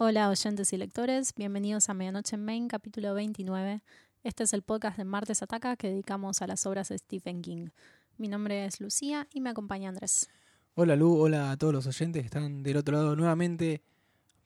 [0.00, 3.82] Hola oyentes y lectores, bienvenidos a Medianoche en Main, capítulo 29.
[4.22, 7.70] Este es el podcast de Martes Ataca que dedicamos a las obras de Stephen King.
[8.16, 10.30] Mi nombre es Lucía y me acompaña Andrés.
[10.76, 13.82] Hola Lu, hola a todos los oyentes que están del otro lado nuevamente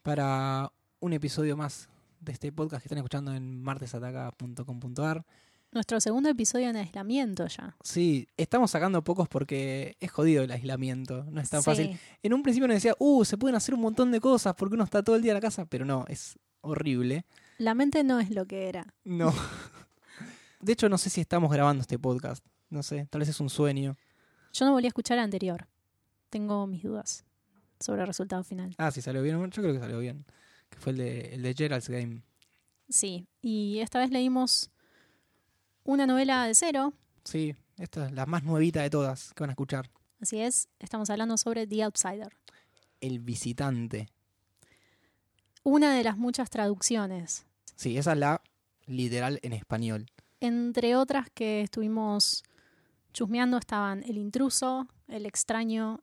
[0.02, 1.90] para un episodio más
[2.20, 5.26] de este podcast que están escuchando en martesataca.com.ar.
[5.72, 7.74] Nuestro segundo episodio en aislamiento ya.
[7.82, 11.64] Sí, estamos sacando pocos porque es jodido el aislamiento, no es tan Sí.
[11.64, 11.98] fácil.
[12.22, 14.84] En un principio nos decía, uh, se pueden hacer un montón de cosas porque uno
[14.84, 17.24] está todo el día en la casa, pero no, es horrible.
[17.56, 18.92] La mente no es lo que era.
[19.04, 19.32] No.
[20.60, 22.44] De hecho, no sé si estamos grabando este podcast.
[22.68, 23.96] No sé, tal vez es un sueño.
[24.52, 25.66] Yo no volví a escuchar el anterior.
[26.28, 27.24] Tengo mis dudas
[27.80, 28.74] sobre el resultado final.
[28.78, 29.38] Ah, sí, salió bien.
[29.50, 30.24] Yo creo que salió bien.
[30.68, 32.22] Que fue el de, el de Gerald's Game.
[32.88, 34.70] Sí, y esta vez leímos
[35.84, 36.92] una novela de cero.
[37.24, 39.90] Sí, esta es la más nuevita de todas que van a escuchar.
[40.20, 42.32] Así es, estamos hablando sobre The Outsider.
[43.00, 44.08] El visitante.
[45.64, 48.42] Una de las muchas traducciones, Sí, esa es la
[48.86, 50.06] literal en español.
[50.40, 52.42] entre otras que estuvimos
[53.12, 56.00] chusmeando estaban El intruso, El extraño,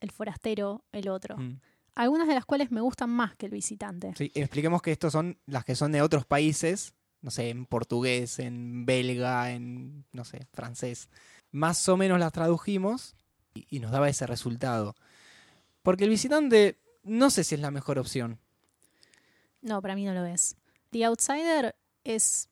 [0.00, 1.36] El forastero, El otro.
[1.36, 1.60] Mm.
[1.94, 4.12] Algunas de las cuales me gustan más que El visitante.
[4.16, 6.94] Sí, expliquemos que estos son las que son de otros países.
[7.22, 11.08] No sé, en portugués, en belga, en, no sé, francés.
[11.50, 13.14] Más o menos las tradujimos
[13.54, 14.94] y, y nos daba ese resultado.
[15.82, 18.38] Porque el visitante no sé si es la mejor opción.
[19.62, 20.56] No, para mí no lo es.
[20.90, 22.48] The Outsider es...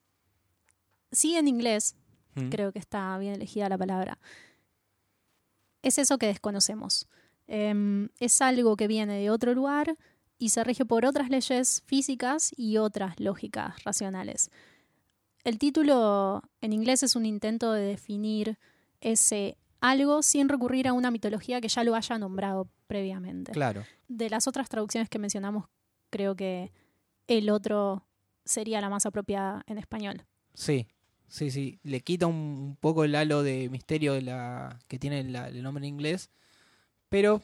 [1.13, 1.97] Sí en inglés,
[2.37, 2.49] Mm.
[2.49, 4.19] creo que está bien elegida la palabra.
[5.83, 7.07] Es eso que desconocemos.
[7.47, 9.97] Em, es algo que viene de otro lugar
[10.39, 14.51] y se rige por otras leyes físicas y otras lógicas racionales.
[15.45, 18.59] El título en inglés es un intento de definir
[19.01, 23.53] ese algo sin recurrir a una mitología que ya lo haya nombrado previamente.
[23.53, 23.85] Claro.
[24.09, 25.67] De las otras traducciones que mencionamos,
[26.09, 26.73] creo que
[27.27, 28.07] el otro
[28.47, 30.25] sería la más apropiada en español.
[30.55, 30.87] Sí,
[31.29, 31.79] sí, sí.
[31.83, 35.87] Le quita un, poco el halo de misterio de la, que tiene la- el nombre
[35.87, 36.31] en inglés,
[37.11, 37.43] pero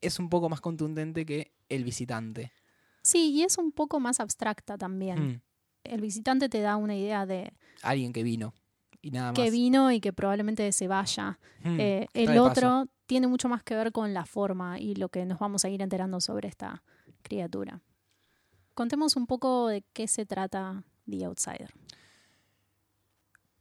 [0.00, 2.52] es un poco más contundente que el visitante.
[3.02, 5.28] Sí, y es un poco más abstracta también.
[5.28, 5.40] Mm.
[5.84, 7.52] El visitante te da una idea de
[7.82, 8.52] Alguien que vino
[9.00, 9.36] y nada más.
[9.40, 11.38] que vino y que probablemente se vaya.
[11.62, 12.42] Mm, Eh, el paso.
[12.44, 15.68] otro tiene mucho más que ver con la forma y lo que nos vamos a
[15.70, 16.82] ir enterando sobre esta
[17.22, 17.80] criatura.
[18.74, 21.70] Contemos un poco de qué se trata The Outsider.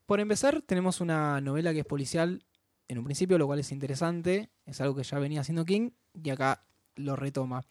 [0.05, 2.43] Por empezar, tenemos una novela que es policial
[2.89, 4.49] en un principio, lo cual es interesante.
[4.65, 5.91] Es algo que ya venía haciendo King
[6.21, 7.63] y acá lo retoma.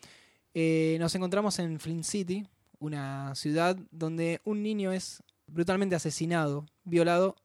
[0.55, 2.47] Eh, nos encontramos en Flint City,
[2.79, 7.37] una ciudad donde un niño es brutalmente asesinado, violado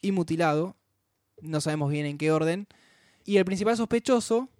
[0.00, 0.76] y mutilado.
[1.40, 2.68] No sabemos bien en qué orden.
[3.24, 4.50] Y el principal sospechoso,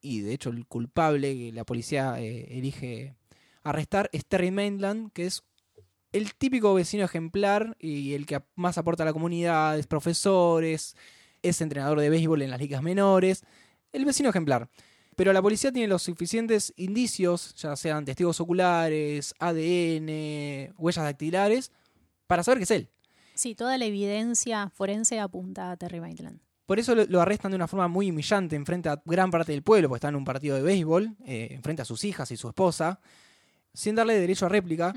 [0.00, 3.14] y de hecho el culpable que la policía eh, elige
[3.62, 5.44] arrestar, es Terry Mainland, que es
[6.12, 10.64] el típico vecino ejemplar y el que más aporta a la comunidad, es profesor,
[11.44, 13.44] es, entrenador de béisbol en las ligas menores,
[13.92, 14.68] el vecino ejemplar.
[15.16, 21.70] Pero la policía tiene los suficientes indicios, ya sean testigos oculares, ADN, huellas dactilares,
[22.26, 22.90] para saber que es él.
[23.34, 26.40] Sí, toda la evidencia forense apunta a Terry Maitland.
[26.66, 29.62] Por eso lo, lo arrestan de una forma muy humillante enfrente a gran parte del
[29.62, 32.48] pueblo, porque está en un partido de béisbol, eh, enfrente a sus hijas y su
[32.48, 33.00] esposa,
[33.72, 34.94] sin darle derecho a réplica.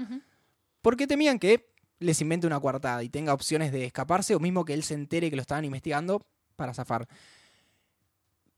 [0.81, 1.69] Porque temían que
[1.99, 5.29] les invente una coartada y tenga opciones de escaparse o mismo que él se entere
[5.29, 6.25] que lo estaban investigando
[6.57, 7.07] para zafar.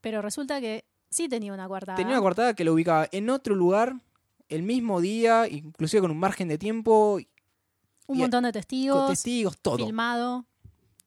[0.01, 1.95] Pero resulta que sí tenía una coartada.
[1.97, 3.93] Tenía una coartada que lo ubicaba en otro lugar,
[4.47, 7.19] el mismo día, inclusive con un margen de tiempo,
[8.07, 9.77] un y- montón de con testigos, testigos, todo.
[9.85, 10.45] filmado.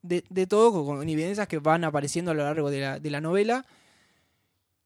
[0.01, 3.09] De, de todo, con, con evidencias que van apareciendo a lo largo de la, de
[3.09, 3.65] la novela.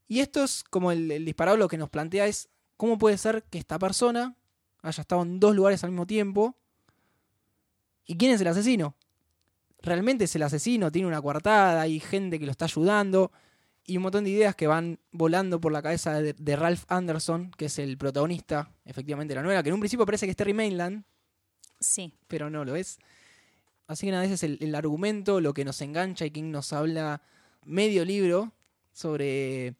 [0.07, 3.43] Y esto es como el, el disparado lo que nos plantea es cómo puede ser
[3.43, 4.35] que esta persona
[4.83, 6.55] haya estado en dos lugares al mismo tiempo.
[8.05, 8.95] ¿Y quién es el asesino?
[9.87, 10.91] ¿Realmente es el asesino?
[10.91, 11.79] ¿Tiene una coartada?
[11.81, 13.31] ¿Hay gente que lo está ayudando?
[13.85, 17.51] Y un montón de ideas que van volando por la cabeza de, de Ralph Anderson,
[17.51, 20.35] que es el protagonista, efectivamente, de la novela, que en un principio parece que es
[20.37, 21.05] Terry Mainland,
[21.79, 22.13] Sí.
[22.27, 22.99] pero no lo es.
[23.87, 26.73] Así que nada, ese es el, el argumento, lo que nos engancha y King nos
[26.73, 27.21] habla
[27.63, 28.51] medio libro
[28.91, 29.75] sobre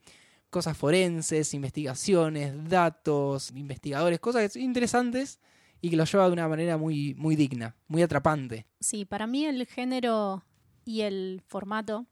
[0.49, 5.39] cosas forenses, investigaciones, datos, investigadores, cosas interesantes
[5.81, 8.65] y que lo lleva de una manera muy, muy digna, muy atrapante.
[8.79, 10.43] Sí, para mí el género
[10.85, 12.05] y el formato,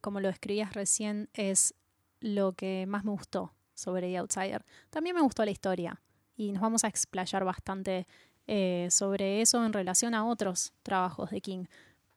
[0.00, 1.74] como lo escribías recién, es
[2.20, 4.64] lo que más me gustó sobre The Outsider.
[4.90, 6.00] También me gustó la historia
[6.36, 8.06] y nos vamos a explayar bastante
[8.46, 11.64] eh, sobre eso en relación a otros trabajos de King.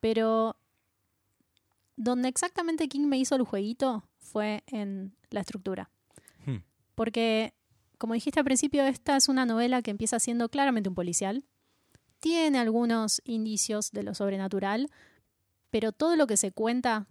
[0.00, 0.56] Pero
[1.96, 5.90] donde exactamente King me hizo el jueguito fue en la estructura.
[6.46, 6.58] Hmm.
[6.94, 7.54] Porque
[8.00, 11.44] como dijiste al principio, esta es una novela que empieza siendo claramente un policial.
[12.18, 14.88] Tiene algunos indicios de lo sobrenatural,
[15.68, 17.06] pero todo lo que se cuenta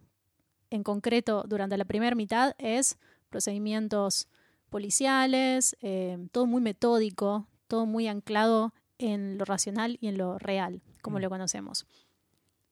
[0.71, 2.97] en concreto durante la primera mitad es
[3.29, 4.27] procedimientos
[4.71, 10.81] policiales, eh, todo muy metódico, todo muy anclado en lo racional y en lo real,
[11.03, 11.21] como Mm.
[11.21, 11.85] lo conocemos.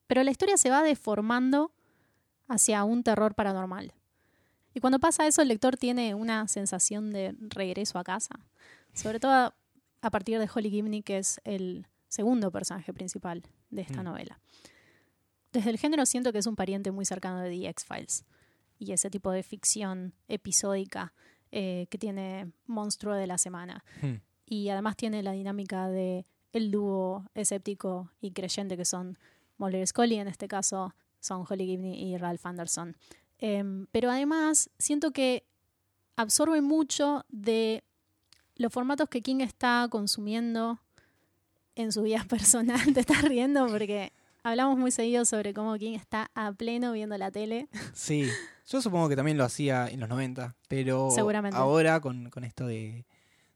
[0.08, 1.72] Pero la historia se va deformando
[2.48, 3.94] hacia un terror paranormal.
[4.78, 8.40] Y cuando pasa eso, el lector tiene una sensación de regreso a casa.
[8.94, 9.32] Sobre todo
[10.02, 13.42] a, partir de Holly Gibney, que es el segundo personaje principal
[13.72, 14.06] de esta Mm.
[14.06, 14.40] novela.
[15.52, 18.24] Desde el género siento que es un pariente muy cercano de The X-Files
[18.78, 21.12] y ese tipo de ficción episódica
[21.52, 23.84] eh, que tiene Monstruo de la Semana.
[24.04, 24.18] Hmm.
[24.46, 29.18] Y además tiene la dinámica de el dúo escéptico y creyente que son
[29.58, 32.96] Mulder y Scully, en este caso son Holly Gibney y Ralph Anderson.
[33.40, 35.46] Em, pero además siento que
[36.16, 37.84] absorbe mucho de
[38.56, 40.80] los formatos que King está consumiendo
[41.76, 42.94] en su vida personal.
[42.94, 44.12] Te estás riendo porque
[44.44, 47.68] hablamos muy seguido sobre cómo King está a pleno viendo la tele.
[47.94, 48.28] Sí,
[48.68, 51.58] yo supongo que también lo hacía en los 90, pero Seguramente.
[51.58, 53.06] ahora con, con esto de,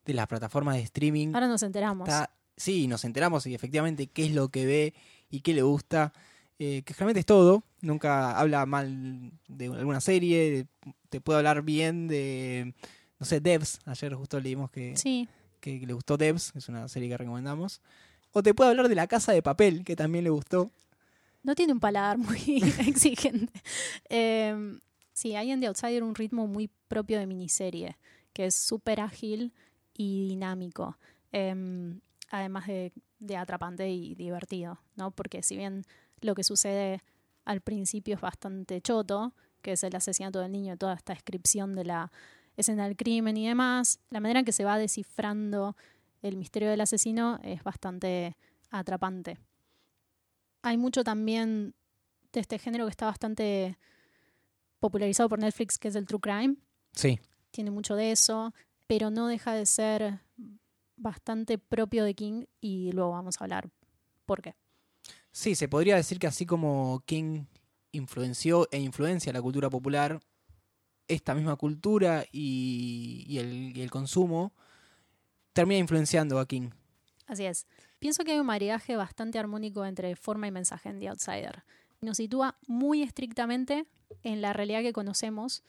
[0.06, 2.08] de las plataformas de streaming, Ahora nos enteramos.
[2.08, 4.94] está, sí, nos enteramos y efectivamente qué es lo que ve
[5.30, 6.14] y qué le gusta,
[6.64, 10.68] eh, que realmente es todo, nunca habla mal de alguna serie,
[11.10, 12.76] te puede hablar bien de,
[13.20, 15.28] no sé, Devs, ayer justo leímos que, Sí,
[15.60, 17.82] que, le gustó Devs, es una serie que recomendamos,
[18.32, 20.70] o te puede hablar de La Casa de Papel, que también le gustó.
[21.42, 23.60] no tiene un paladar muy exigente.
[24.10, 24.78] Eh,
[25.14, 27.98] sí, hay en The Outsider un ritmo muy propio de miniserie,
[28.34, 29.52] que es súper ágil
[29.96, 31.00] y dinámico.
[31.32, 31.56] Eh,
[32.30, 35.10] además de, de atrapante y divertido, ¿no?
[35.10, 35.86] Porque si bien
[36.22, 37.02] lo que sucede
[37.46, 41.86] al principio es bastante choto, que es el asesinato del niño, toda esta descripción de
[41.86, 42.12] la
[42.58, 45.76] escena del crimen y demás, la manera en que se va descifrando
[46.22, 48.38] el misterio del asesino es bastante
[48.70, 49.38] atrapante.
[50.62, 51.74] Hay mucho también
[52.32, 53.78] de este género que está bastante
[54.80, 56.56] popularizado por Netflix, que es el True Crime.
[56.94, 57.20] Sí.
[57.52, 58.54] Tiene mucho de eso,
[58.88, 60.20] pero no deja de ser
[60.96, 63.70] bastante propio de King y luego vamos a hablar
[64.26, 64.56] por qué.
[65.32, 67.46] Sí, se podría decir que así como King
[67.92, 70.20] influenció e influencia la cultura popular,
[71.08, 74.54] esta misma cultura y, y el, y el consumo
[75.54, 76.70] termina influenciando a King.
[77.28, 77.66] Así es.
[78.00, 81.64] Pienso que hay un maridaje bastante armónico entre forma y mensaje en The Outsider.
[82.02, 83.86] Nos sitúa muy estrictamente
[84.24, 85.64] en la realidad que conocemos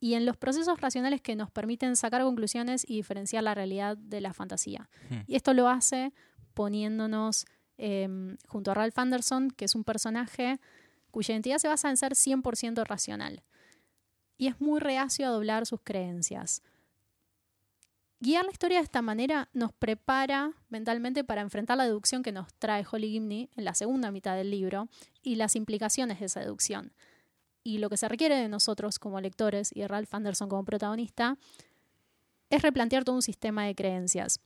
[0.00, 4.20] y en los procesos racionales que nos permiten sacar conclusiones y diferenciar la realidad de
[4.20, 4.88] la fantasía.
[5.10, 5.20] Hmm.
[5.26, 6.12] Y esto lo hace
[6.54, 7.46] poniéndonos
[7.78, 10.60] eh, junto a Ralph Anderson, que es un personaje
[11.10, 13.42] cuya identidad se basa en ser 100% racional.
[14.36, 16.62] Y es muy reacio a doblar sus creencias.
[18.18, 22.52] Guiar la historia de esta manera nos prepara mentalmente para enfrentar la deducción que nos
[22.54, 24.88] trae Holly Gimney en la segunda mitad del libro
[25.22, 26.92] y las implicaciones de esa deducción.
[27.62, 31.36] Y lo que se requiere de nosotros como lectores y de Ralph Anderson como protagonista
[32.48, 34.40] es replantear todo un sistema de creencias.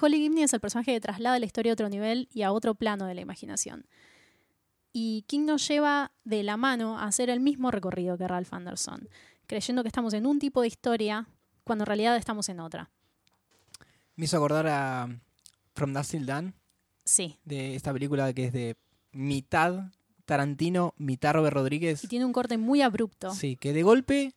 [0.00, 2.74] Holly Gimney es el personaje que traslada la historia a otro nivel y a otro
[2.74, 3.86] plano de la imaginación.
[4.92, 9.08] Y King nos lleva de la mano a hacer el mismo recorrido que Ralph Anderson,
[9.46, 11.28] creyendo que estamos en un tipo de historia
[11.64, 12.90] cuando en realidad estamos en otra.
[14.16, 15.08] Me hizo acordar a
[15.74, 16.54] From Dusk Till Dawn,
[17.04, 17.38] Sí.
[17.44, 18.76] de esta película que es de
[19.12, 19.90] mitad
[20.24, 22.04] Tarantino, mitad Robert Rodríguez.
[22.04, 23.32] Y tiene un corte muy abrupto.
[23.34, 24.32] Sí, que de golpe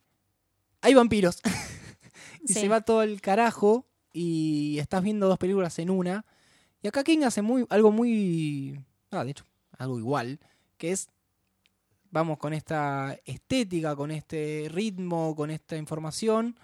[0.81, 1.41] hay vampiros.
[2.43, 2.61] y Sí.
[2.61, 6.25] se va todo el carajo y estás viendo dos películas en una.
[6.81, 8.79] Y acá King hace muy, algo muy...
[9.11, 9.45] Ah, de hecho,
[9.77, 10.39] algo igual,
[10.77, 11.09] que es...
[12.11, 16.55] Vamos con esta estética, con este ritmo, con esta información.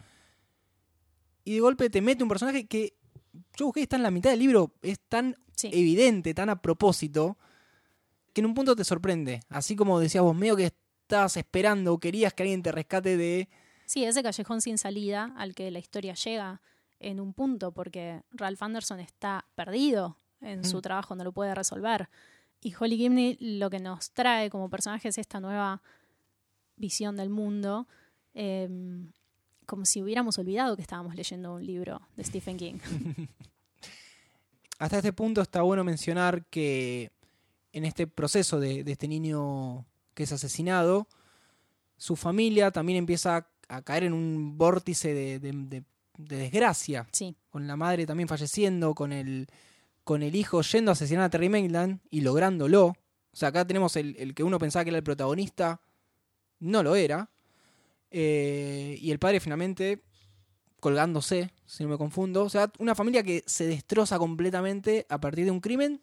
[1.44, 2.94] Y de golpe te mete un personaje que
[3.58, 5.70] yo busqué, está en la mitad del libro, es tan Sí.
[5.74, 7.38] evidente, tan a propósito,
[8.32, 9.42] que en un punto te sorprende.
[9.50, 13.50] Así como decías vos, medio que estabas esperando o querías que alguien te rescate de...
[13.86, 16.62] Sí, ese callejón sin salida al que la historia llega
[17.00, 20.82] en un punto, porque Ralph Anderson está perdido en su Mm.
[20.82, 22.10] trabajo, no lo puede resolver.
[22.62, 25.82] Y Holly Gimney lo que nos trae como personaje es esta nueva
[26.76, 27.88] visión del mundo,
[28.34, 28.70] eh,
[29.66, 32.80] como si hubiéramos olvidado que estábamos leyendo un libro de Stephen King.
[34.80, 37.12] Hasta este punto está bueno mencionar que
[37.74, 41.08] en este proceso de, de este niño que es asesinado,
[41.98, 45.84] su familia también empieza a, a caer en un vórtice de, de- de-
[46.20, 49.48] de desgracia, Sí, con la madre también falleciendo, con el,
[50.04, 52.88] con el hijo yendo a asesinar a Terry Maitland y lográndolo.
[52.88, 55.82] O sea, acá tenemos el, el que uno pensaba que era el protagonista,
[56.60, 57.30] no lo era.
[58.12, 60.04] Eh, y el padre finalmente
[60.82, 62.44] colgándose, si no me confundo.
[62.44, 66.02] O sea, una familia que se destroza completamente a partir de un crimen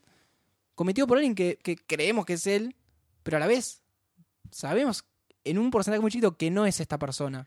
[0.74, 2.74] cometido por alguien que, que creemos que es él,
[3.22, 3.82] pero a la vez
[4.50, 5.04] sabemos
[5.44, 7.46] en un porcentaje muy chiquito que no es esta persona.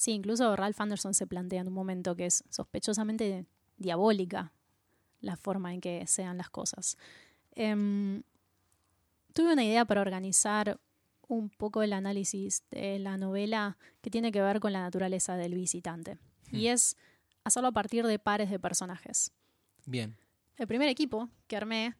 [0.00, 3.44] Sí, incluso Ralph Anderson se plantea en un momento que es sospechosamente
[3.76, 4.50] diabólica
[5.20, 6.96] la forma en que sean las cosas.
[7.54, 8.22] Em,
[9.34, 10.80] tuve una idea para organizar
[11.28, 15.52] un poco el análisis de la novela que tiene que ver con la naturaleza del
[15.54, 16.16] visitante.
[16.50, 16.72] Y Hmm.
[16.72, 16.96] es
[17.44, 19.32] hacerlo a partir de pares de personajes.
[19.84, 20.16] Bien.
[20.56, 21.94] El primer equipo que armé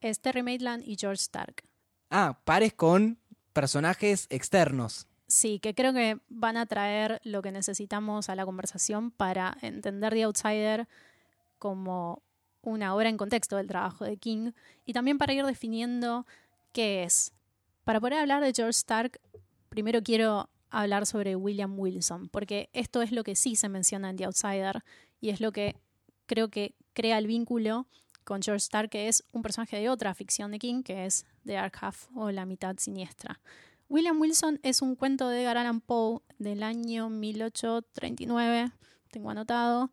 [0.00, 1.62] es Terry Maitland y George Stark.
[2.10, 3.20] Ah, pares con
[3.52, 5.06] personajes externos.
[5.26, 10.12] Sí, que creo que van a traer lo que necesitamos a la conversación para entender
[10.12, 10.88] The Outsider
[11.58, 12.22] como
[12.62, 14.52] una obra en contexto del trabajo de King
[14.84, 16.26] y también para ir definiendo
[16.72, 17.32] qué es.
[17.84, 19.20] Para poder hablar de George Stark,
[19.68, 24.16] primero quiero hablar sobre William Wilson, porque esto es lo que sí se menciona en
[24.16, 24.84] The Outsider
[25.20, 25.76] y es lo que
[26.26, 27.86] creo que crea el vínculo
[28.24, 31.54] con George Stark, que es un personaje de otra ficción de King, que es The
[31.54, 33.40] Dark Half o La mitad siniestra.
[33.88, 38.72] William Wilson es un cuento de Edgar Allan Poe del año 1839,
[39.10, 39.90] tengo anotado,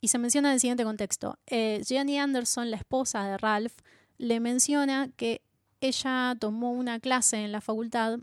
[0.00, 1.38] y se menciona en el siguiente contexto.
[1.46, 3.74] Eh, Jenny Anderson, la esposa de Ralph,
[4.18, 5.42] le menciona que
[5.80, 8.20] ella tomó una clase en la facultad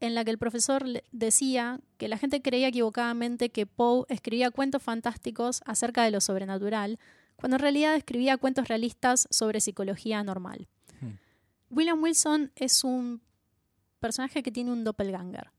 [0.00, 4.82] en la que el profesor decía que la gente creía equivocadamente que Poe escribía cuentos
[4.82, 6.98] fantásticos acerca de lo sobrenatural,
[7.36, 10.68] cuando en realidad escribía cuentos realistas sobre psicología normal.
[11.00, 11.14] Hmm.
[11.70, 13.22] William Wilson es un
[14.00, 15.50] personaje que tiene un doppelganger.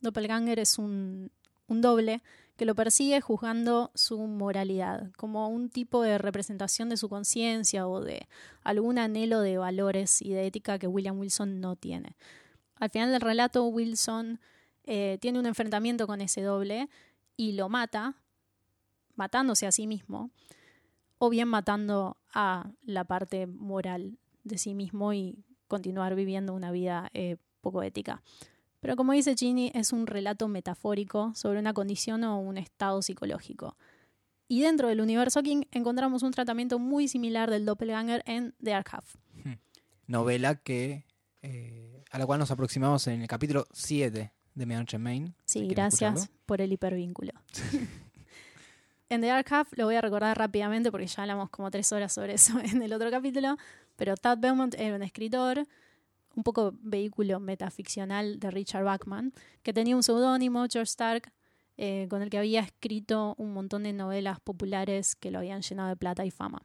[0.00, 1.30] Doppelganger es un,
[1.68, 2.22] doble
[2.56, 8.00] que lo persigue juzgando su moralidad, como un tipo de representación de su conciencia o
[8.00, 8.26] de
[8.62, 12.16] algún anhelo de valores y de ética que William Wilson no tiene.
[12.76, 14.40] Al final del relato, Wilson
[14.84, 16.88] eh, tiene un enfrentamiento con ese doble
[17.36, 18.16] y lo mata,
[19.14, 20.30] matándose a sí mismo,
[21.18, 27.10] o bien matando a la parte moral de sí mismo y continuar viviendo una vida
[27.14, 28.22] eh, poco ética.
[28.80, 33.76] Pero como dice Ginny, es un relato metafórico sobre una condición o un estado psicológico.
[34.46, 38.86] Y dentro del universo King encontramos un tratamiento muy similar del doppelganger en The Dark
[38.92, 39.16] Half.
[40.06, 41.04] Novela que
[41.42, 45.34] eh, a la cual nos aproximamos en el capítulo 7 de Medianoche en Main.
[45.44, 47.32] Sí, si gracias por el hipervínculo.
[49.10, 52.12] en The Dark Half lo voy a recordar rápidamente porque ya hablamos como tres horas
[52.12, 53.56] sobre eso en el otro capítulo,
[53.96, 55.66] pero Tad Beaumont era un escritor,
[56.38, 59.32] un poco vehículo metaficcional de Richard Bachman,
[59.64, 61.32] que tenía un seudónimo, George Stark,
[61.76, 65.88] eh, con el que había escrito un montón de novelas populares que lo habían llenado
[65.88, 66.62] de plata y fama.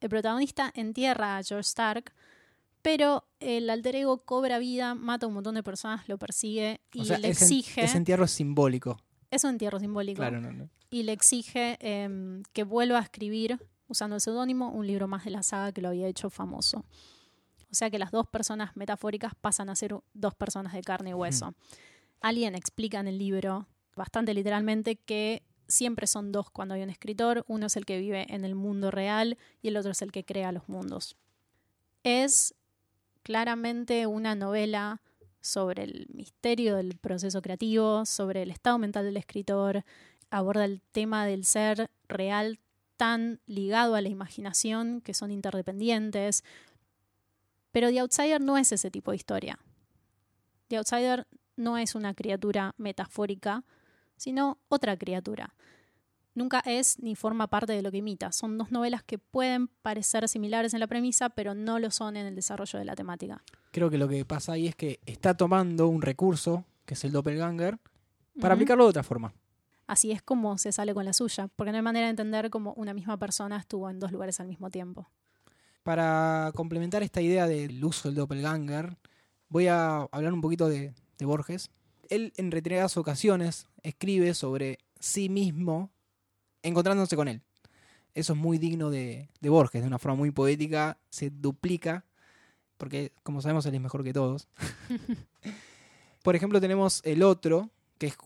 [0.00, 2.14] El protagonista entierra a George Stark,
[2.80, 7.02] pero el alter ego cobra vida, mata a un montón de personas, lo persigue y
[7.02, 7.84] O sea, le ese, exige...
[7.84, 8.98] ese entierro es simbólico.
[9.30, 10.16] Es un entierro simbólico.
[10.16, 10.70] Claro, no, no.
[10.88, 15.30] Y le exige em, que vuelva a escribir, usando el seudónimo, un libro más de
[15.30, 16.86] la saga que lo había hecho famoso.
[17.74, 21.14] O sea que las dos personas metafóricas pasan a ser dos personas de carne y
[21.14, 21.54] hueso.
[22.20, 23.66] Alguien explica en el libro,
[23.96, 27.44] bastante literalmente, que siempre son dos cuando hay un escritor.
[27.48, 30.24] Uno es el que vive en el mundo real y el otro es el que
[30.24, 31.16] crea los mundos.
[32.04, 32.54] Es
[33.24, 35.02] claramente una novela
[35.40, 39.84] sobre el misterio del proceso creativo, sobre el estado mental del escritor,
[40.30, 42.60] aborda el tema del ser real
[42.96, 46.44] tan ligado a la imaginación que son interdependientes.
[47.74, 49.58] Pero The Outsider no es ese tipo de historia.
[50.68, 51.26] The Outsider
[51.56, 53.64] no es una criatura metafórica,
[54.16, 55.56] sino otra criatura.
[56.36, 58.30] Nunca es ni forma parte de lo que imita.
[58.30, 62.26] Son dos novelas que pueden parecer similares en la premisa, pero no lo son en
[62.26, 63.42] el desarrollo de la temática.
[63.72, 67.10] Creo que lo que pasa ahí es que está tomando un recurso, que es el
[67.10, 67.80] doppelganger,
[68.40, 69.34] para aplicarlo de otra forma.
[69.88, 72.72] Así es como se sale con la suya, porque no hay manera de entender cómo
[72.74, 75.10] una misma persona estuvo en dos lugares al mismo tiempo.
[75.84, 78.96] Para complementar esta idea del uso del doppelganger,
[79.50, 81.70] voy a hablar un poquito de, de Borges.
[82.08, 85.92] Él en reiteradas ocasiones escribe sobre sí mismo
[86.62, 87.42] encontrándose con él.
[88.14, 92.06] Eso es muy digno de, de Borges, de una forma muy poética, se duplica,
[92.78, 94.48] porque como sabemos él es mejor que todos.
[96.22, 98.16] Por ejemplo tenemos el otro, que es,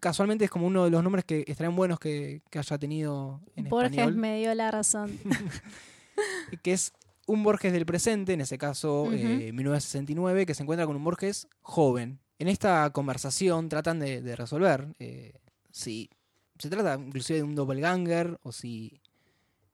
[0.00, 3.68] casualmente es como uno de los nombres que estarían buenos que, que haya tenido en
[3.68, 5.18] Borges español me dio la razón.
[6.62, 6.92] que es
[7.26, 9.14] un Borges del presente, en ese caso Ujú.
[9.14, 12.18] eh, 1969, que se encuentra con un Borges joven.
[12.38, 15.34] En esta conversación tratan de, de resolver eh,
[15.70, 16.10] si
[16.58, 19.00] se trata inclusive de un doppelganger o si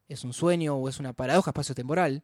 [0.09, 2.23] es un sueño o es una paradoja espacio-temporal.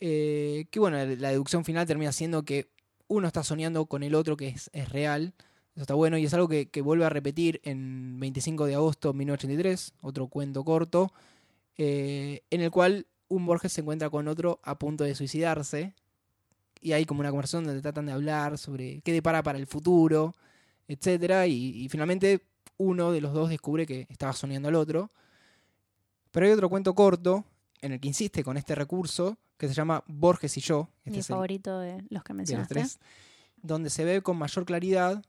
[0.00, 2.68] Eh, que bueno, la deducción final termina siendo que
[3.08, 5.34] uno está soñando con el otro que es, es real.
[5.74, 9.12] Eso está bueno y es algo que, que vuelve a repetir en 25 de agosto
[9.12, 11.12] de 1983, otro cuento corto,
[11.76, 15.94] eh, en el cual un Borges se encuentra con otro a punto de suicidarse
[16.80, 20.34] y hay como una conversación donde tratan de hablar sobre qué depara para el futuro,
[20.86, 22.40] etcétera, y, y finalmente
[22.78, 25.10] uno de los dos descubre que estaba soñando al otro.
[26.30, 27.44] Pero hay otro cuento corto
[27.80, 30.88] en el que insiste con este recurso que se llama Borges y yo.
[31.00, 32.74] Este Mi es el- favorito de los que de los mencionaste.
[32.74, 32.98] tres,
[33.60, 35.22] donde se ve con mayor claridad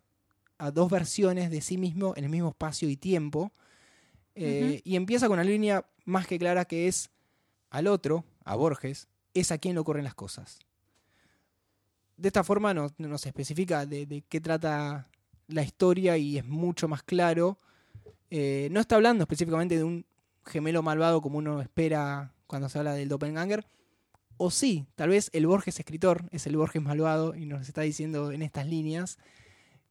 [0.59, 3.51] a dos versiones de sí mismo en el mismo espacio y tiempo.
[4.35, 4.81] Eh.
[4.83, 7.09] Y empieza con una línea más que clara que es
[7.69, 10.59] al otro, a Borges, es a quien le ocurren las cosas.
[12.17, 15.09] De esta forma nos, nos especifica de, de qué trata
[15.49, 17.59] la historia y es mucho más claro.
[18.29, 20.05] Eh, no está hablando específicamente de un
[20.45, 23.67] gemelo malvado como uno espera cuando se habla del doppelganger.
[24.37, 28.31] O sí, tal vez el Borges escritor es el Borges malvado y nos está diciendo
[28.31, 29.17] en estas líneas.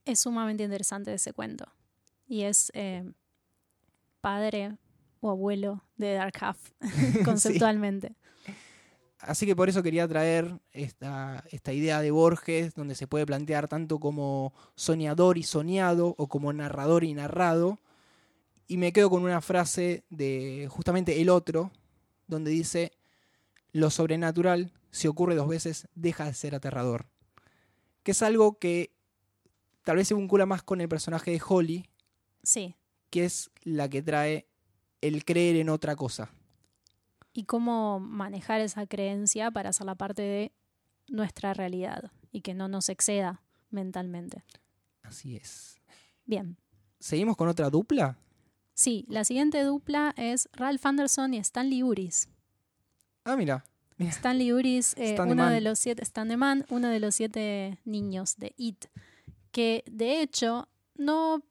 [0.04, 1.66] Es sumamente interesante ese cuento.
[2.26, 3.12] Y es eh,
[4.20, 4.78] padre
[5.20, 6.58] o abuelo de Dark Half,
[7.24, 8.14] conceptualmente.
[9.20, 13.66] Así que por eso quería traer esta, esta idea de Borges, donde se puede plantear
[13.66, 17.78] tanto como soñador y soñado, o como narrador y narrado.
[18.68, 21.72] Y me quedo con una frase de justamente El Otro,
[22.28, 22.92] donde dice,
[23.72, 27.06] lo sobrenatural, si ocurre dos veces, deja de ser aterrador.
[28.04, 28.92] Que es algo que
[29.82, 31.88] tal vez se vincula más con el personaje de Holly,
[32.44, 32.76] Sí.
[33.10, 34.46] que es la que trae
[35.00, 36.30] el creer en otra cosa.
[37.32, 40.52] Y cómo manejar esa creencia para hacerla parte de
[41.08, 44.44] nuestra realidad y que no nos exceda mentalmente.
[45.02, 45.76] Así es.
[46.24, 46.56] Bien.
[46.98, 48.18] ¿Seguimos con otra dupla?
[48.74, 52.28] Sí, la siguiente dupla es Ralph Anderson y Stanley Uris.
[53.24, 53.64] Ah, mira.
[53.98, 55.52] Stanley Uris, eh, Stan uno Man.
[55.52, 58.84] de los siete, Stan Man, uno de los siete niños de It,
[59.50, 61.42] que de hecho no,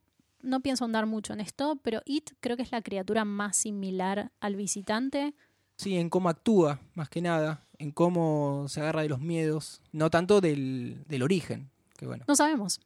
[0.48, 4.32] no pienso andar mucho en esto, pero It creo que es la criatura más similar
[4.40, 5.34] al visitante.
[5.78, 10.10] Sí, en cómo actúa, más que nada, en cómo se agarra de los miedos, no
[10.10, 12.80] tanto del, del origen, que bueno, No sabemos,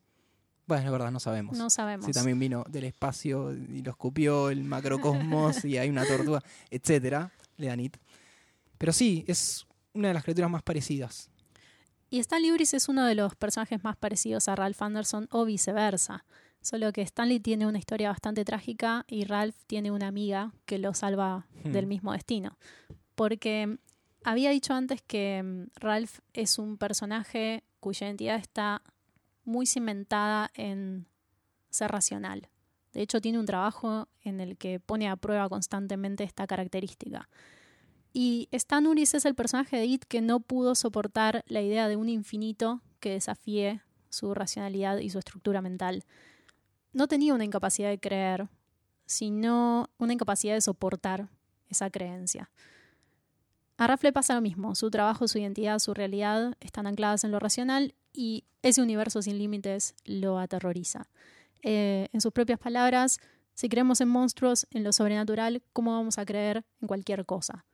[0.68, 1.58] bueno, es verdad, no sabemos.
[1.58, 2.06] no sabemos.
[2.06, 7.32] Si también vino del espacio y lo escupió el macrocosmos y hay una tortuga, etcétera,
[7.58, 7.98] le dan it.
[8.78, 11.30] Pero sí, es una de las criaturas más parecidas.
[12.10, 16.26] Y Stanley Uris es uno de los personajes más parecidos a Ralph Anderson o viceversa.
[16.62, 20.94] Solo que Stanley tiene una historia bastante trágica y Ralph tiene una amiga que lo
[20.94, 21.72] salva Hmm.
[21.72, 22.58] del mismo destino.
[23.16, 23.78] Porque
[24.24, 28.82] había dicho antes que mm, Ralph es un personaje cuya identidad está
[29.44, 31.08] muy cimentada en
[31.70, 32.50] ser racional.
[32.94, 37.30] De hecho, tiene un trabajo en el que pone a prueba constantemente esta característica.
[38.14, 41.96] Y Stan Uris es el personaje de It que no pudo soportar la idea de
[41.96, 46.04] un infinito que desafíe su racionalidad y su estructura mental.
[46.94, 48.50] No tenía una incapacidad de creer,
[49.06, 51.30] sino una incapacidad de soportar
[51.70, 52.50] esa creencia.
[53.78, 54.76] A Ralph le pasa lo mismo.
[54.76, 59.40] Su trabajo, su identidad, su realidad están ancladas en lo racional y ese universo sin
[59.40, 61.08] límites lo aterroriza.
[61.64, 63.20] Eh, en sus propias palabras,
[63.54, 67.66] si creemos en monstruos, en lo sobrenatural, ¿cómo vamos a creer en cualquier cosa?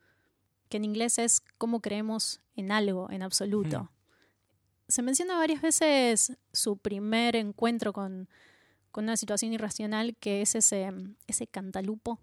[0.68, 3.90] Que en inglés es cómo creemos en algo, en absoluto.
[4.88, 8.28] Se menciona varias veces su primer encuentro con,
[8.90, 10.92] con una situación irracional, que es ese,
[11.26, 12.18] ese cantalupo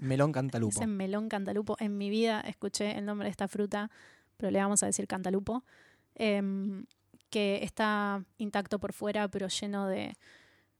[0.00, 0.76] Melón cantalupo.
[0.76, 1.76] ese melón cantalupo.
[1.78, 3.90] En mi vida escuché el nombre de esta fruta,
[4.36, 5.64] pero le vamos a decir cantalupo,
[6.14, 6.84] em,
[7.30, 10.16] que está intacto por fuera, pero lleno de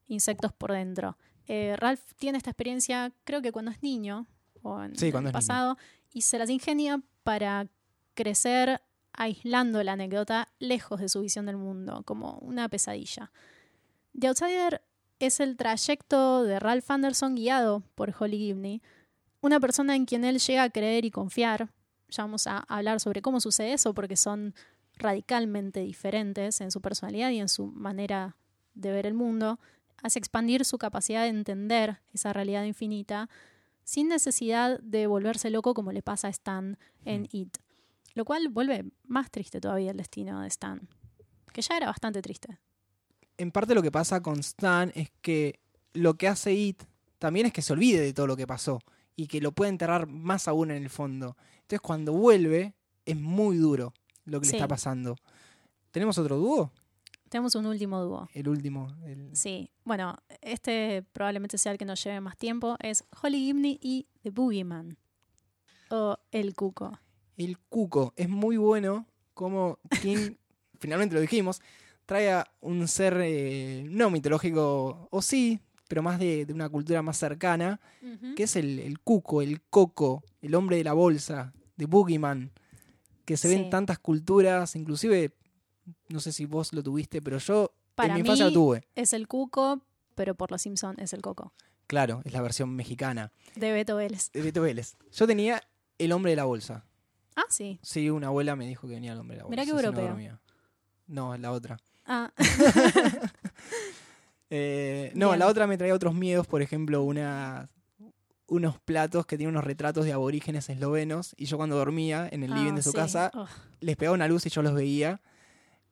[0.09, 1.17] insectos por dentro.
[1.47, 4.27] Eh, Ralph tiene esta experiencia, creo que cuando es niño,
[4.63, 5.77] o en, Sí, cuando el pasado,
[6.13, 7.69] y se las ingenia para
[8.15, 13.31] crecer aislando la anécdota lejos de su visión del mundo, como una pesadilla.
[14.19, 14.83] The Outsider
[15.21, 18.83] es el trayecto de Ralph Anderson guiado por Holly Gibney,
[19.41, 21.71] una persona en quien él llega a creer y confiar.
[22.09, 24.55] Ya vamos a hablar sobre cómo sucede eso, porque son
[24.97, 28.37] radicalmente diferentes en su personalidad y en su manera
[28.75, 29.61] de ver el mundo.
[30.03, 33.29] Hace expandir su capacidad de entender esa realidad infinita
[33.85, 37.59] sin necesidad de volverse loco como le pasa a Stan en It.
[38.15, 40.89] Lo cual vuelve más triste todavía el destino de Stan,
[41.53, 42.59] que ya era bastante triste.
[43.41, 45.61] En parte lo que pasa con Stan es que
[45.95, 46.83] lo que hace It
[47.19, 48.81] también es que se olvide de todo lo que pasó
[49.17, 51.37] y que lo puede enterrar más aún en el fondo.
[51.63, 52.75] Entonces cuando vuelve
[53.07, 54.53] es muy duro lo que Sí.
[54.53, 55.17] le está pasando.
[55.91, 56.71] ¿Tenemos otro dúo?
[57.31, 58.29] Tenemos un último dúo.
[58.35, 58.95] El último.
[59.07, 62.77] el- Sí, bueno, este probablemente sea el que nos lleve más tiempo.
[62.81, 64.99] Es Holly Gibney y The Boogeyman.
[65.91, 66.99] O El Cuco.
[67.37, 70.35] El cuco es muy bueno como King,
[70.79, 71.63] finalmente lo dijimos,
[72.11, 77.03] trae a un ser eh, no mitológico, o sí, pero más de, de una cultura
[77.03, 77.79] más cercana,
[78.35, 82.51] que es el, el cuco, el coco, el hombre de la bolsa, de Boogeyman,
[83.25, 83.55] que se Sí.
[83.55, 85.37] en tantas culturas, inclusive,
[86.09, 88.83] no sé si vos lo tuviste, pero yo Para en mi infancia lo tuve.
[88.97, 89.81] Es el cuco,
[90.17, 91.53] pero por los Simpson es el coco.
[91.87, 94.33] Claro, es la versión mexicana De Beto Vélez.
[94.33, 94.97] de Beto Vélez.
[95.13, 95.63] Yo tenía
[95.99, 96.85] el hombre de la bolsa.
[97.37, 97.79] Ah, sí.
[97.83, 99.51] Sí, una abuela me dijo que venía el hombre de la bolsa.
[99.53, 100.41] Mirá qué no europeo.
[101.07, 101.79] No, la otra.
[102.13, 102.33] Ah,
[104.53, 105.39] Eh, no, Bien.
[105.39, 107.69] la otra me traía otros miedos, por ejemplo, una,
[108.49, 112.51] unos platos que tienen unos retratos de aborígenes eslovenos y yo cuando dormía en el
[112.53, 112.97] living ah, de su sí.
[112.97, 113.47] casa Oh,
[113.79, 115.21] les pegaba una luz y yo los veía.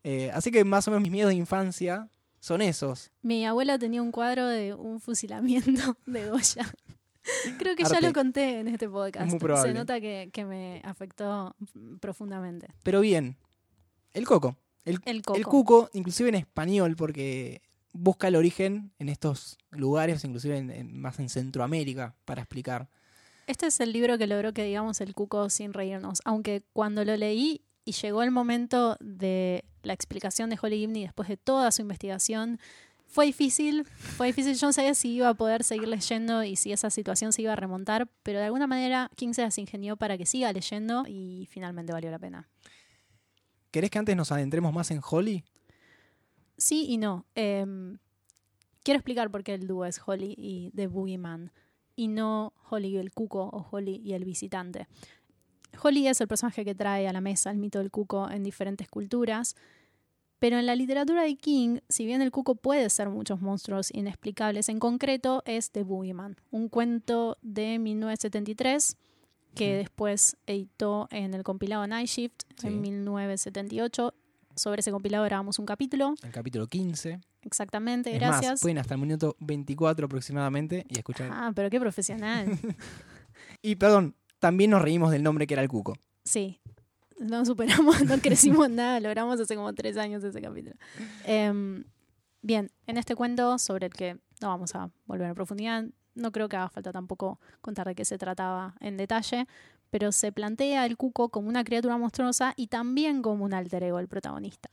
[0.02, 2.09] Eh, así que más o menos mis miedos de infancia
[2.40, 3.12] son esos.
[3.22, 6.66] Mi abuela tenía un cuadro de un fusilamiento de Goya.
[7.59, 9.31] Creo que ya lo conté en este podcast.
[9.31, 9.70] Muy probable.
[9.70, 11.54] Se nota que, que me afectó
[12.00, 12.66] profundamente.
[12.83, 13.37] Pero bien,
[14.14, 14.57] el coco.
[14.84, 15.38] El, El coco.
[15.38, 17.62] el cuco, inclusive en español, porque
[17.92, 22.88] busca el origen en estos lugares, inclusive en- en- más en Centroamérica, para explicar.
[23.46, 26.20] Este es el libro que logró que digamos el cuco sin reírnos.
[26.24, 31.28] Aunque cuando lo leí y llegó el momento de la explicación de Holly Gibney después
[31.28, 32.58] de toda su investigación,
[33.06, 33.84] fue difícil.
[33.86, 34.54] Fue difícil.
[34.54, 37.54] Yo no sabía si iba a poder seguir leyendo y si esa situación se iba
[37.54, 38.06] a remontar.
[38.22, 42.10] Pero de alguna manera King se las ingenió para que siga leyendo y finalmente valió
[42.10, 42.46] la pena.
[43.70, 45.44] ¿Querés que antes nos adentremos más en Holly?
[46.57, 47.26] Sí y no.
[47.35, 47.64] Eh,
[48.83, 51.52] quiero explicar por qué el dúo es Holly y The Boogeyman
[51.94, 54.88] y no Holly y el cuco o Holly y el visitante.
[55.83, 58.88] Holly es el personaje que trae a la mesa el mito del cuco en diferentes
[58.88, 59.57] culturas,
[60.38, 64.68] pero en la literatura de King, si bien el cuco puede ser muchos monstruos inexplicables,
[64.68, 68.96] en concreto es The Boogeyman, un cuento de 1973
[69.54, 72.66] que después editó en el compilado Night Shift Sí.
[72.68, 74.14] en 1978.
[74.56, 76.14] Sobre ese compilado grabamos un capítulo.
[76.22, 77.20] El capítulo 15.
[77.42, 78.52] Exactamente, Es gracias.
[78.52, 81.30] más, pueden hasta el minuto 24 aproximadamente y escuchar.
[81.32, 82.46] Ah, pero qué profesional.
[83.62, 85.96] Y perdón, también nos reímos del nombre que era el cuco.
[86.24, 86.61] sí,
[87.20, 90.74] no superamos, no crecimos nada, logramos hace como tres años ese capítulo.
[91.24, 91.84] Em,
[92.42, 95.84] bien, en este cuento sobre el que no vamos a volver a profundidad,
[96.18, 99.46] no creo que haga falta tampoco contar de qué se trataba en detalle,
[99.90, 103.98] pero se plantea el cuco como una criatura monstruosa y también como un alter ego
[103.98, 104.70] el protagonista.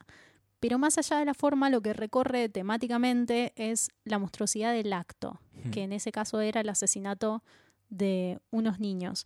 [0.60, 5.40] Pero más allá de la forma, lo que recorre temáticamente es la monstruosidad del acto,
[5.72, 7.44] que en ese caso era el asesinato
[7.90, 9.26] de unos niños.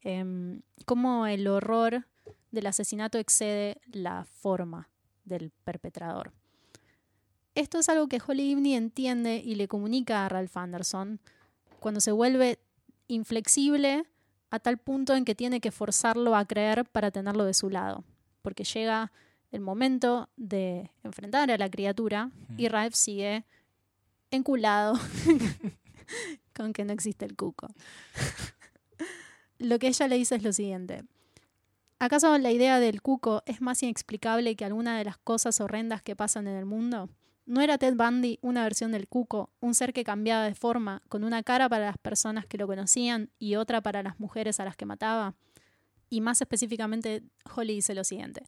[0.00, 2.06] Em, cómo el horror
[2.50, 4.88] del asesinato excede la forma
[5.24, 6.32] del perpetrador.
[7.54, 11.20] Esto es algo que Holly Gibney entiende y le comunica a Ralph Anderson
[11.80, 12.58] cuando se vuelve
[13.06, 14.04] inflexible
[14.50, 18.04] a tal punto en que tiene que forzarlo a creer para tenerlo de su lado,
[18.42, 19.12] porque llega
[19.50, 23.44] el momento de enfrentar a la criatura y Ralph sigue
[24.30, 24.98] enculado
[26.54, 27.68] con que no existe el cuco.
[29.58, 31.04] Lo que ella le dice es lo siguiente.
[31.98, 36.14] ¿Acaso la idea del cuco es más inexplicable que alguna de las cosas horrendas que
[36.14, 37.08] pasan en el mundo?
[37.48, 41.24] ¿No era Ted Bundy una versión del cuco, un ser que cambiaba de forma, con
[41.24, 44.76] una cara para las personas que lo conocían y otra para las mujeres a las
[44.76, 45.34] que mataba?
[46.10, 47.22] Y más específicamente,
[47.56, 48.42] Holly dice lo siguiente.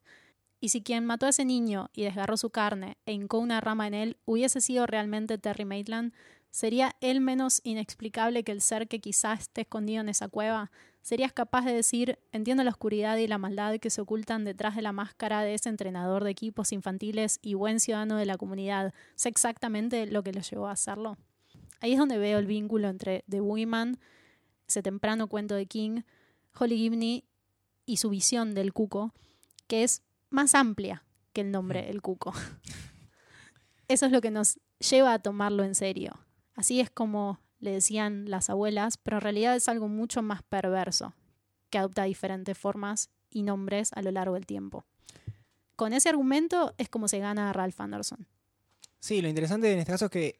[0.61, 3.87] Y si quien mató a ese niño y desgarró su carne e hincó una rama
[3.87, 6.13] en él hubiese sido realmente Terry Maitland,
[6.51, 10.71] ¿sería él menos inexplicable que el ser que quizás esté escondido en esa cueva?
[11.03, 14.83] ¿Serías capaz de decir, entiendo la oscuridad y la maldad que se ocultan detrás de
[14.83, 18.93] la máscara de ese entrenador de equipos infantiles y buen ciudadano de la comunidad?
[19.15, 21.17] ¿Sé exactamente lo que lo llevó a hacerlo?
[21.81, 23.99] Ahí es donde veo el vínculo entre The Boogeyman,
[24.69, 26.03] ese temprano cuento de King,
[26.59, 27.25] Holly Gibney
[27.87, 29.15] y su visión del cuco,
[29.67, 32.33] que es más amplia que el nombre El Cuco.
[33.89, 36.13] Eso es lo que nos lleva a tomarlo en serio.
[36.61, 41.15] Así es como le decían las abuelas, pero en realidad es algo mucho más perverso,
[41.71, 44.85] que adopta diferentes formas y nombres a lo largo del tiempo.
[45.75, 48.27] Con ese argumento es como se gana a Ralph Anderson.
[48.99, 50.39] Sí, lo interesante en este caso es que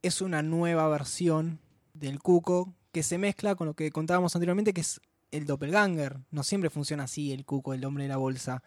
[0.00, 1.58] es una nueva versión
[1.92, 5.00] del cuco que se mezcla con lo que contábamos anteriormente, que es
[5.32, 6.20] el doppelganger.
[6.30, 8.62] No siempre funciona así el cuco, el hombre de la bolsa.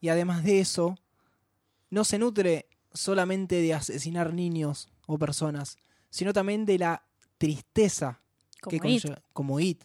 [0.00, 0.96] Y además de eso,
[1.90, 5.76] no se nutre solamente de asesinar niños o personas,
[6.10, 7.04] sino también de la
[7.38, 8.20] tristeza
[8.60, 8.82] Como que It.
[9.04, 9.84] conlleva- como It.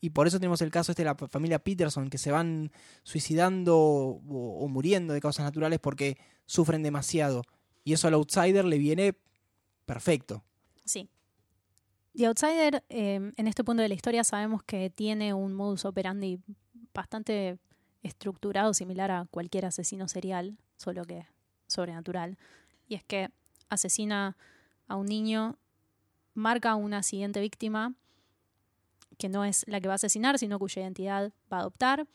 [0.00, 2.70] Y por eso tenemos el caso este de la familia Peterson, que se van
[3.02, 7.42] suicidando o, o muriendo de causas naturales porque sufren demasiado.
[7.82, 9.16] Y eso al outsider le viene
[9.86, 10.44] perfecto.
[10.84, 11.08] Sí.
[12.14, 16.38] The Outsider, eh, en este punto de la historia, sabemos que tiene un modus operandi
[16.94, 17.58] bastante
[18.02, 21.26] estructurado, similar a cualquier asesino serial, solo que
[21.66, 22.38] sobrenatural.
[22.88, 23.30] Y es que
[23.68, 24.36] asesina
[24.86, 25.58] a un niño,
[26.34, 27.94] marca a una siguiente víctima,
[29.18, 32.06] que no es la que va a asesinar, sino cuya identidad va a adoptar.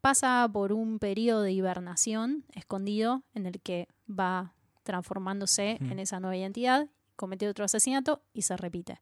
[0.00, 5.92] Pasa por un periodo de hibernación escondido en el que va transformándose Mm.
[5.92, 9.00] en esa nueva identidad, comete otro asesinato y se repite.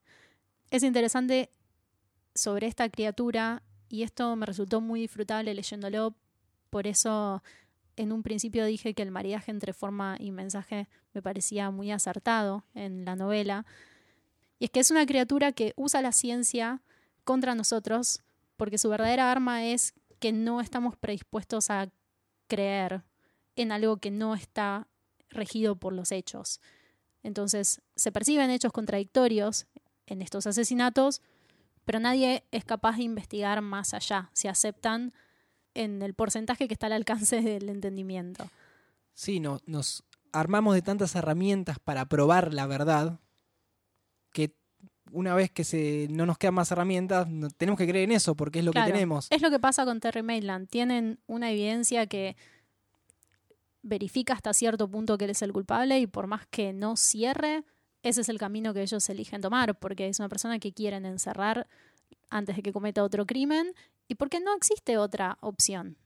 [0.70, 1.50] Es interesante
[2.34, 6.14] sobre esta criatura y esto me resultó muy disfrutable leyéndolo,
[6.68, 7.42] por eso
[8.00, 12.64] en un principio dije que el maridaje entre forma y mensaje me parecía muy acertado
[12.72, 13.66] en la novela.
[14.58, 16.80] Y es que es una criatura que usa la ciencia
[17.24, 18.20] contra nosotros
[18.56, 21.90] porque su verdadera arma es que no estamos predispuestos a
[22.46, 23.02] creer
[23.54, 24.86] en algo que no está
[25.28, 26.60] regido por los hechos.
[27.22, 29.66] Entonces se perciben hechos contradictorios
[30.06, 31.20] en estos asesinatos,
[31.84, 34.30] pero nadie es capaz de investigar más allá.
[34.32, 35.12] Se aceptan
[35.74, 38.48] en el porcentaje que está al alcance del entendimiento.
[39.14, 40.02] Sí, no- nos
[40.32, 43.18] armamos de tantas herramientas para probar la verdad
[44.32, 44.52] que
[45.12, 48.34] una vez que se, no nos quedan más herramientas, no- tenemos que creer en eso
[48.36, 48.86] porque es lo Claro.
[48.86, 49.26] que tenemos.
[49.30, 50.68] Es lo que pasa con Terry Maitland.
[50.68, 52.36] Tienen una evidencia que
[53.82, 57.64] verifica hasta cierto punto que él es el culpable y por más que no cierre,
[58.02, 61.66] ese es el camino que ellos eligen tomar, porque es una persona que quieren encerrar
[62.28, 63.72] antes de que cometa otro crimen
[64.10, 65.96] y porque no existe otra opción.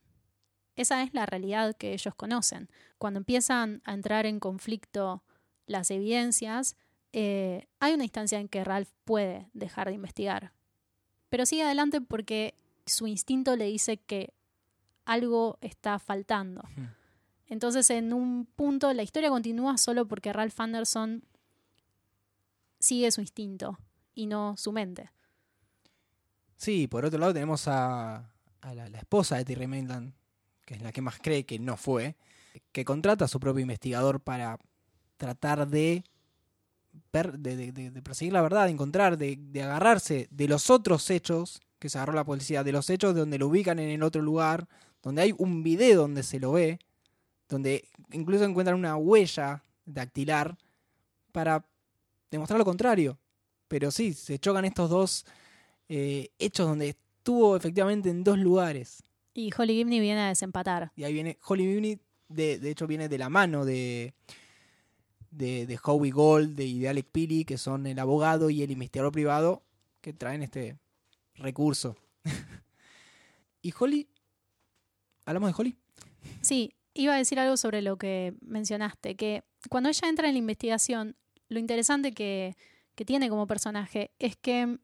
[0.77, 2.69] Esa es la realidad que ellos conocen.
[2.99, 5.23] Cuando empiezan a entrar en conflicto
[5.65, 6.77] las evidencias,
[7.15, 10.53] eh, hay una instancia en que Ralph puede dejar de investigar.
[11.31, 12.53] Pero sigue adelante porque
[12.85, 14.35] su instinto le dice que
[15.07, 16.63] algo está faltando.
[17.47, 21.25] Entonces, en un punto, la historia continúa solo porque Ralph Anderson
[22.81, 23.79] sigue su instinto
[24.15, 25.11] y no su mente.
[26.57, 28.31] Sí, por otro lado tenemos a,
[28.63, 30.15] la, esposa de Terry Maitland,
[30.65, 32.17] que es la que más cree que no fue,
[32.73, 34.59] que contrata a su propio investigador para
[35.17, 36.05] tratar de
[37.13, 41.11] de, de- de- de perseguir la verdad, de encontrar, de, de agarrarse de los otros
[41.11, 44.23] hechos que se agarró la policía, de los hechos donde lo ubican en el otro
[44.23, 44.69] lugar,
[45.03, 46.79] donde hay un video donde se lo ve,
[47.49, 50.57] donde incluso encuentran una huella dactilar
[51.33, 51.67] para
[52.31, 53.19] demostrar lo contrario.
[53.69, 55.27] Pero sí, se chocan estos dos
[55.97, 59.05] eh, hechos donde estuvo efectivamente en dos lugares.
[59.33, 60.91] Y Holly Gibney viene a desempatar.
[60.97, 64.13] Y ahí viene Holly Gibney, de, de hecho viene de la mano de,
[65.31, 68.73] de, de Howie Gold de, y de Alec Pili, que son el abogado y el
[68.73, 69.63] investigador privado
[70.01, 70.79] que traen este
[71.37, 71.95] recurso.
[73.63, 74.09] y Holly,
[75.27, 75.77] ¿hablamos de Holly?
[76.41, 80.41] Sí, iba a decir algo sobre lo que mencionaste, que cuando ella entra en la
[80.41, 81.15] investigación,
[81.49, 82.57] lo interesante que,
[82.97, 84.81] que tiene como personaje es que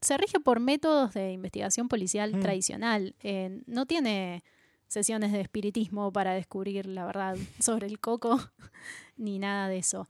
[0.00, 2.40] se rige por métodos de investigación policial Mm.
[2.40, 3.14] tradicional.
[3.22, 4.42] Eh, no tiene
[4.86, 8.38] sesiones de espiritismo para descubrir la verdad sobre el coco,
[9.16, 10.08] ni nada de eso.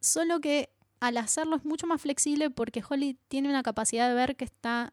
[0.00, 4.36] Solo que al hacerlo es mucho más flexible porque Holly tiene una capacidad de ver
[4.36, 4.92] que está,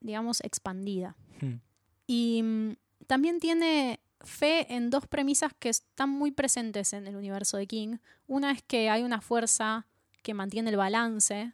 [0.00, 1.16] digamos, expandida.
[1.40, 1.60] Hmm.
[2.06, 2.72] Y mm,
[3.06, 7.98] también tiene fe en dos premisas que están muy presentes en el universo de King.
[8.26, 9.86] Una es que hay una fuerza
[10.22, 11.52] que mantiene el balance.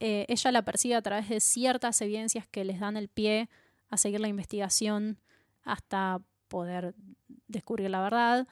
[0.00, 3.48] Eh, ella la percibe a través de ciertas evidencias que les dan el pie
[3.88, 5.18] a seguir la investigación
[5.62, 6.94] hasta poder
[7.46, 8.46] descubrir la verdad.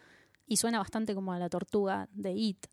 [0.47, 2.67] Y suena bastante como a la tortuga de It.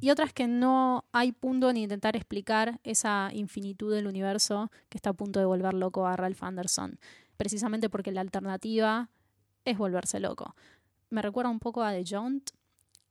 [0.00, 4.96] Y otra es que no hay punto en intentar explicar esa infinitud del universo que
[4.96, 6.98] está a punto de volver loco a Ralph Anderson
[7.38, 9.08] precisamente porque la alternativa
[9.64, 10.54] es volverse loco.
[11.08, 12.50] Me recuerda un poco a The Jaunt,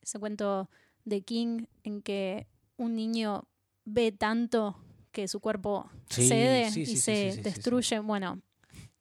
[0.02, 0.70] ese cuento
[1.06, 3.46] de King en que un niño
[3.86, 4.76] ve tanto
[5.22, 7.98] que su cuerpo Sí, cede sí, sí, y se destruye.
[8.02, 8.40] Bueno,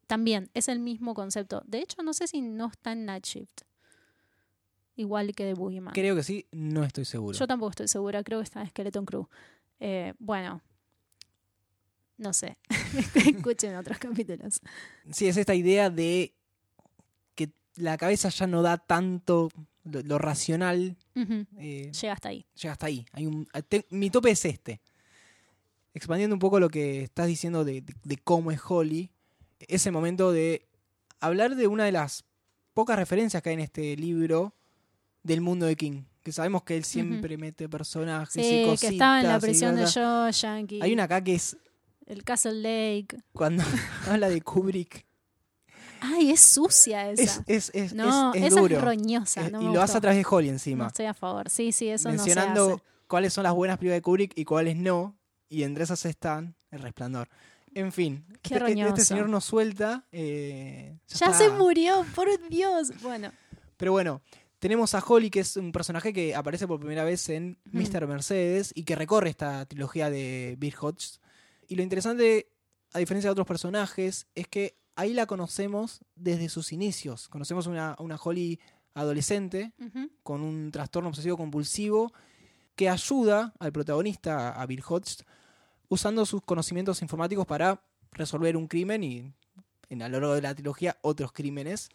[0.07, 1.63] también es el mismo concepto.
[1.67, 3.61] De hecho, no sé si no está en Night Shift.
[4.97, 5.93] Igual que de Boogeyman.
[5.93, 7.37] Creo que sí, no estoy seguro.
[7.39, 9.29] Yo tampoco estoy segura, creo que está en Skeleton Crew.
[9.79, 10.63] Eh, bueno,
[12.17, 12.57] no sé.
[13.15, 14.61] Escuchen otros capítulos.
[15.13, 16.33] Sí, es esta idea de
[17.35, 19.51] que la cabeza ya no da tanto
[19.85, 20.97] lo, lo racional.
[21.59, 22.47] Eh, Llega hasta ahí.
[22.55, 23.05] llega hasta ahí.
[23.13, 24.81] Hay un, te- mi tope es este.
[25.97, 29.11] Expandiendo un poco lo que estás diciendo de, de- de cómo es Holly,
[29.61, 30.69] ese momento de
[31.21, 32.25] hablar de una de las
[32.75, 34.55] pocas referencias que hay en este libro
[35.23, 36.03] del mundo de King.
[36.23, 38.93] Que sabemos que él siempre mete personajes Sí, y que cositas.
[38.93, 40.05] estaba en la prisión de cosas.
[40.05, 40.81] Joe Yankee.
[40.83, 41.57] Hay una acá que es
[42.05, 43.17] El Castle Lake.
[43.33, 43.63] cuando
[44.11, 45.07] habla de Kubrick.
[46.01, 47.43] Ay, es sucia esa.
[47.47, 48.77] Es, es, es, no, es- es esa duro.
[48.77, 49.47] es roñosa.
[49.47, 50.87] Eh, no y lo hace a través de Holly No encima.
[50.89, 51.49] estoy a favor.
[51.49, 52.83] Sí, sí, eso no mencionando se hace.
[53.07, 55.16] cuáles son las buenas películas de Kubrick y cuáles no.
[55.49, 57.29] Y entre esas están El Resplandor.
[57.75, 60.07] En fin, Qué este, este señor nos suelta.
[60.11, 62.91] eh, Ya se murió, por Dios.
[63.03, 63.33] Bueno,
[63.77, 64.23] Pero bueno,
[64.59, 67.59] Tenemos a Holly, que es un personaje que aparece por primera vez en.
[67.73, 68.07] Mr.
[68.07, 71.21] Mercedes y que recorre esta trilogía de Bill Hodges.
[71.69, 72.49] Y lo interesante,
[72.95, 77.29] a diferencia de otros personajes, es que ahí la conocemos desde sus inicios.
[77.29, 78.59] Conocemos una, una Holly
[78.95, 79.73] adolescente
[80.23, 82.15] con un trastorno obsesivo compulsivo
[82.77, 85.25] que ayuda al protagonista, a Bill Hodges,
[85.89, 87.81] usando sus conocimientos informáticos para
[88.13, 89.33] resolver un crimen y
[89.89, 91.89] en a lo largo de la trilogía otros crímenes.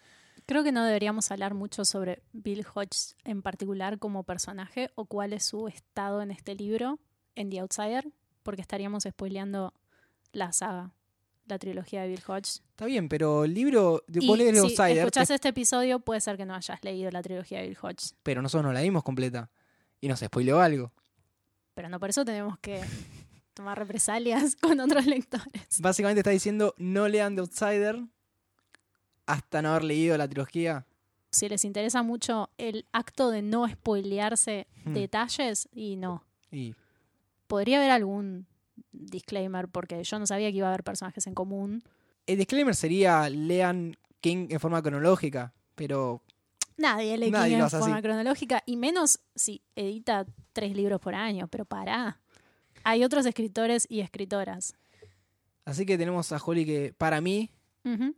[0.46, 5.34] Creo que no deberíamos hablar mucho sobre Bill Hodges en particular como personaje o cuál
[5.34, 7.00] es su estado en este libro,
[7.36, 8.12] en The Outsider,
[8.44, 9.74] porque estaríamos spoileando
[10.32, 10.91] la saga,
[11.46, 12.63] la trilogía de Bill Hodges.
[12.72, 16.22] Está bien, pero el libro, Y vos lees The si Outsider, escuchás este episodio, puede
[16.22, 19.04] ser que no hayas leído la trilogía de Bill Hodges, pero nosotros no la dimos
[19.04, 19.52] completa
[20.02, 20.92] y nos spoileó algo.
[21.74, 22.82] pero no por eso tenemos que
[23.54, 25.80] tomar represalias con otros lectores.
[25.80, 28.02] Básicamente está diciendo no lean The Outsider
[29.26, 30.86] hasta no haber leído la trilogía.
[31.32, 34.94] Si les interesa mucho el acto de no spoilearse Hmm.
[34.94, 36.26] detalles, y no.
[36.52, 36.74] Y
[37.48, 38.48] Podría haber algún
[38.92, 41.84] disclaimer, porque yo no sabía que iba a haber personajes en común.
[42.26, 46.22] el disclaimer sería lean King en forma cronológica, pero
[46.78, 48.02] Nadie lee Nadie lo en forma así.
[48.04, 52.20] cronológica, y menos si edita tres libros por año, pero pará.
[52.84, 54.74] Hay otros escritores y escritoras.
[55.66, 57.50] así que tenemos a Holly que para mí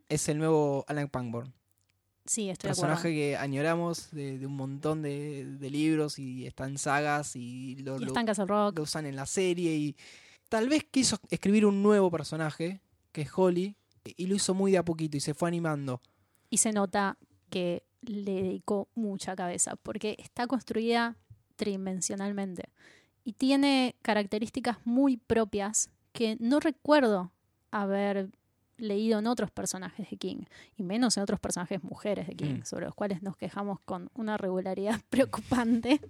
[0.10, 1.54] es el nuevo Alan Pangborn.
[2.26, 6.78] Sí, estoy personaje que añoramos de, de un montón de, de libros y está en
[6.78, 8.78] sagas y lo, Y lo- está en Castle Rock.
[8.78, 9.96] lo usan en la serie y
[10.48, 12.80] tal vez quiso escribir un nuevo personaje
[13.12, 16.02] que es Holly y lo hizo muy de a poquito y se fue animando.
[16.50, 17.18] Y se nota
[17.50, 21.16] que le dedicó mucha cabeza, porque está construida
[21.56, 22.70] tridimensionalmente.
[23.24, 27.32] Y tiene características muy propias que no recuerdo
[27.72, 28.30] haber
[28.78, 30.44] leído en otros personajes de King,
[30.76, 32.66] y menos en otros personajes mujeres de King, Mm.
[32.66, 36.02] sobre los cuales nos quejamos con una regularidad preocupante.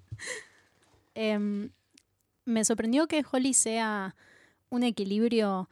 [1.15, 1.69] Em,
[2.45, 4.15] me sorprendió que Holly sea
[4.69, 5.69] un equilibrio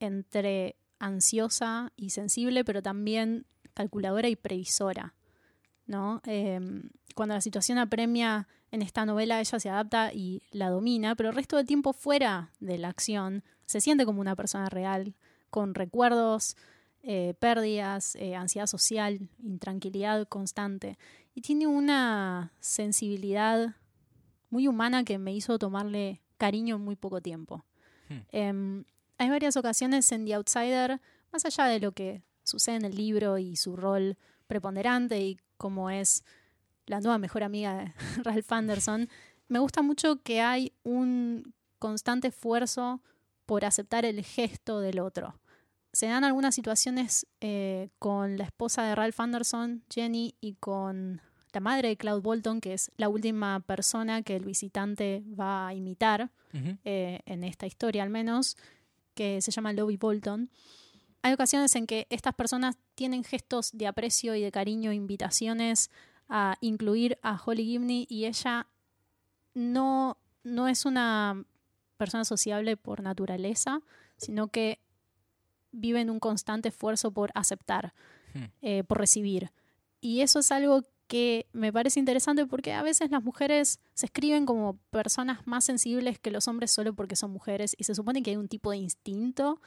[0.00, 5.14] entre ansiosa y sensible, pero también calculadora y previsora.
[5.86, 6.20] ¿No?
[6.24, 11.28] Em, cuando la situación apremia en esta novela, ella se adapta y la domina, pero
[11.28, 15.14] el resto del tiempo fuera de la acción se siente como una persona real,
[15.50, 16.56] con recuerdos,
[17.02, 20.98] eh, pérdidas, eh, ansiedad social, intranquilidad constante.
[21.34, 23.76] Y tiene una sensibilidad
[24.50, 27.64] muy humana que me hizo tomarle cariño en muy poco tiempo.
[28.08, 28.20] Hmm.
[28.32, 28.84] Em,
[29.18, 31.00] hay varias ocasiones en The Outsider,
[31.32, 34.16] más allá de lo que sucede en el libro y su rol
[34.46, 36.24] preponderante y cómo es
[36.86, 37.92] la nueva mejor amiga de
[38.24, 39.08] Ralph Anderson,
[39.48, 43.02] me gusta mucho que hay un constante esfuerzo
[43.46, 45.38] por aceptar el gesto del otro.
[45.92, 51.20] Se dan algunas situaciones eh, con la esposa de Ralph Anderson, Jenny, y con
[51.52, 55.74] la madre de Cloud Bolton, que es la última persona que el visitante va a
[55.74, 56.30] imitar
[56.84, 58.56] eh, en esta historia al menos,
[59.14, 60.50] que se llama Lobby Bolton.
[61.24, 65.90] Hay ocasiones en que estas personas tienen gestos de aprecio y de cariño, invitaciones
[66.28, 68.66] a incluir a Holly Gibney y ella
[69.54, 71.42] no, no es una
[71.96, 73.80] persona sociable por naturaleza,
[74.18, 74.80] sino que
[75.72, 77.94] vive en un constante esfuerzo por aceptar,
[78.34, 78.44] Hmm.
[78.62, 79.52] eh, por recibir.
[80.00, 84.44] Y eso es algo que me parece interesante porque a veces las mujeres se escriben
[84.44, 88.30] como personas más sensibles que los hombres solo porque son mujeres y se supone que
[88.30, 89.60] hay un tipo de instinto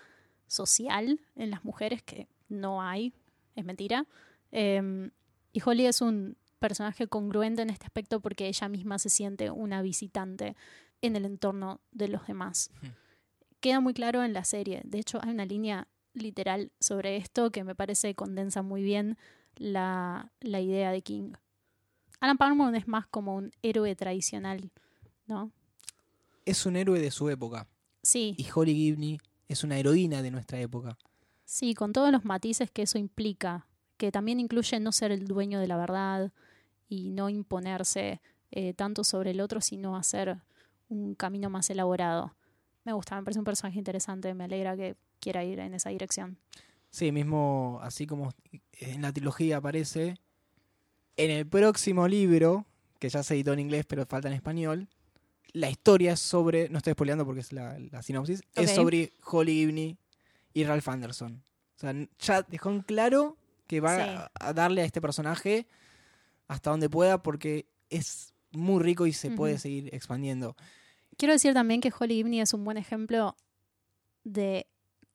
[0.47, 3.13] social en las mujeres que no hay,
[3.55, 4.05] es mentira.
[4.51, 5.09] Eh,
[5.53, 9.81] y Holly es un personaje congruente en este aspecto porque ella misma se siente una
[9.81, 10.55] visitante
[11.01, 12.71] en el entorno de los demás.
[13.59, 14.81] Queda muy claro en la serie.
[14.85, 19.17] De hecho, hay una línea literal sobre esto que me parece condensa muy bien
[19.55, 21.33] la, la idea de King.
[22.19, 24.71] Alan Parmon es más como un héroe tradicional,
[25.27, 25.51] ¿no?
[26.45, 27.67] Es un héroe de su época
[28.01, 30.97] Sí, y Holly Gibney es una heroína de nuestra época.
[31.45, 33.67] sí, con todos los matices que eso implica,
[33.97, 36.31] que también incluye no ser el dueño de la verdad
[36.89, 38.21] y no imponerse
[38.51, 40.37] eh, tanto sobre el otro, sino hacer
[40.89, 42.35] un camino más elaborado.
[42.83, 46.37] Me gusta, me parece un personaje interesante, me alegra que quiera ir en esa dirección.
[46.89, 48.31] Sí, mismo así como
[48.79, 50.17] en la trilogía aparece,
[51.17, 52.65] en el próximo libro,
[52.99, 54.87] que ya se editó en inglés pero falta en español,
[55.53, 59.53] la historia es sobre, no estoy spoileando porque es la, la sinopsis, es sobre Holly
[59.53, 59.97] Gibney
[60.53, 61.43] y Ralph Anderson.
[61.75, 63.37] O sea, ya dejó en claro
[63.67, 64.29] que va Sí.
[64.39, 65.67] a, darle a este personaje
[66.47, 70.55] hasta donde pueda porque es muy rico y se puede seguir expandiendo.
[71.17, 73.35] Quiero decir también que Holly Gibney es un buen ejemplo
[74.23, 74.67] de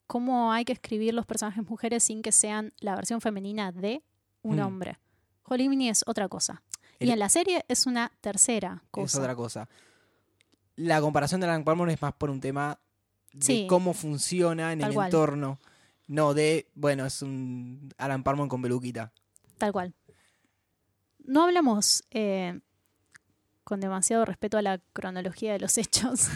[0.06, 4.02] cómo hay que escribir los personajes mujeres sin que sean la versión femenina de
[4.42, 4.60] un Mm.
[4.66, 4.98] hombre.
[5.44, 6.62] Holly Gibney es otra cosa.
[6.98, 9.18] Y en la serie es una tercera es cosa.
[9.18, 9.68] otra cosa.
[10.76, 12.78] La comparación de Alan Parmon es más por un tema
[13.32, 13.66] de Sí.
[13.68, 15.06] cómo funciona en el cual.
[15.08, 15.58] entorno.
[16.06, 19.12] No de, bueno, es un Alan Parmon con peluquita.
[19.58, 19.94] Tal cual.
[21.24, 22.60] No hablamos eh,
[23.64, 26.28] con demasiado respeto a la cronología de los hechos,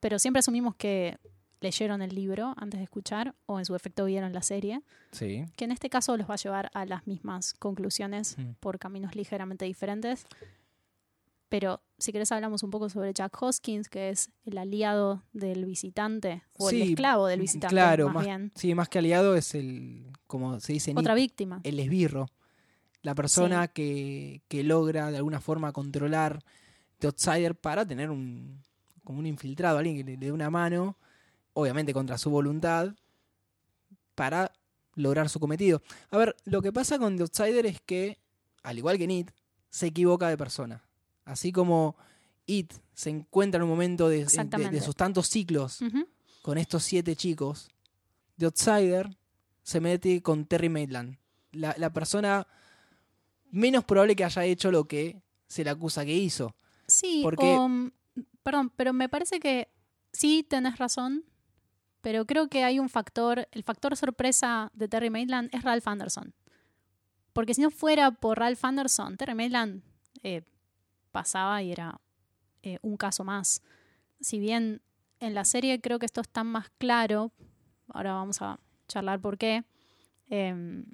[0.00, 1.18] pero siempre asumimos que
[1.60, 5.44] leyeron el libro antes de escuchar o en su efecto vieron la serie, Sí.
[5.56, 8.50] que en este caso los va a llevar a las mismas conclusiones Mm.
[8.60, 10.26] por caminos ligeramente diferentes.
[11.48, 16.42] Pero si querés hablamos un poco sobre Jack Hoskins, que es el aliado del visitante,
[16.58, 18.52] o Sí, el esclavo del visitante, claro, más, más- bien.
[18.54, 21.60] Sí, más que aliado es el, como se dice Otra víctima.
[21.64, 22.26] el esbirro.
[23.02, 26.42] La persona que, que logra de alguna forma controlar
[26.98, 28.60] The Outsider para tener un
[29.04, 30.98] como un infiltrado, alguien que le, le dé una mano,
[31.54, 32.94] obviamente contra su voluntad,
[34.14, 34.52] para
[34.94, 35.80] lograr su cometido.
[36.10, 38.18] A ver, lo que pasa con The Outsider es que,
[38.62, 39.30] al igual que en It,
[39.70, 40.82] se equivoca de persona.
[41.28, 41.96] Así como
[42.46, 44.80] It se encuentra en un momento de- de- de, Exactamente.
[44.80, 45.78] sus tantos ciclos
[46.42, 47.68] con estos siete chicos,
[48.38, 49.16] The Outsider
[49.62, 51.18] se mete con Terry Maitland.
[51.52, 52.46] La, la persona
[53.50, 56.54] menos probable que haya hecho lo que se le acusa que hizo.
[56.86, 57.90] Sí, Porque- mm,
[58.42, 59.68] perdón, pero me parece que
[60.12, 61.24] sí tenés razón,
[62.00, 66.32] pero creo que hay un factor, el factor sorpresa de Terry Maitland es Ralph Anderson.
[67.34, 69.82] Porque si no fuera por Ralph Anderson, Terry Maitland
[70.22, 70.42] eh,
[71.18, 72.00] pasaba y era
[72.62, 73.62] eh, un caso más.
[74.20, 74.80] Si bien
[75.20, 77.32] en la serie creo que esto está más claro,
[77.88, 78.58] ahora vamos a
[78.88, 79.64] charlar por qué,
[80.30, 80.84] em,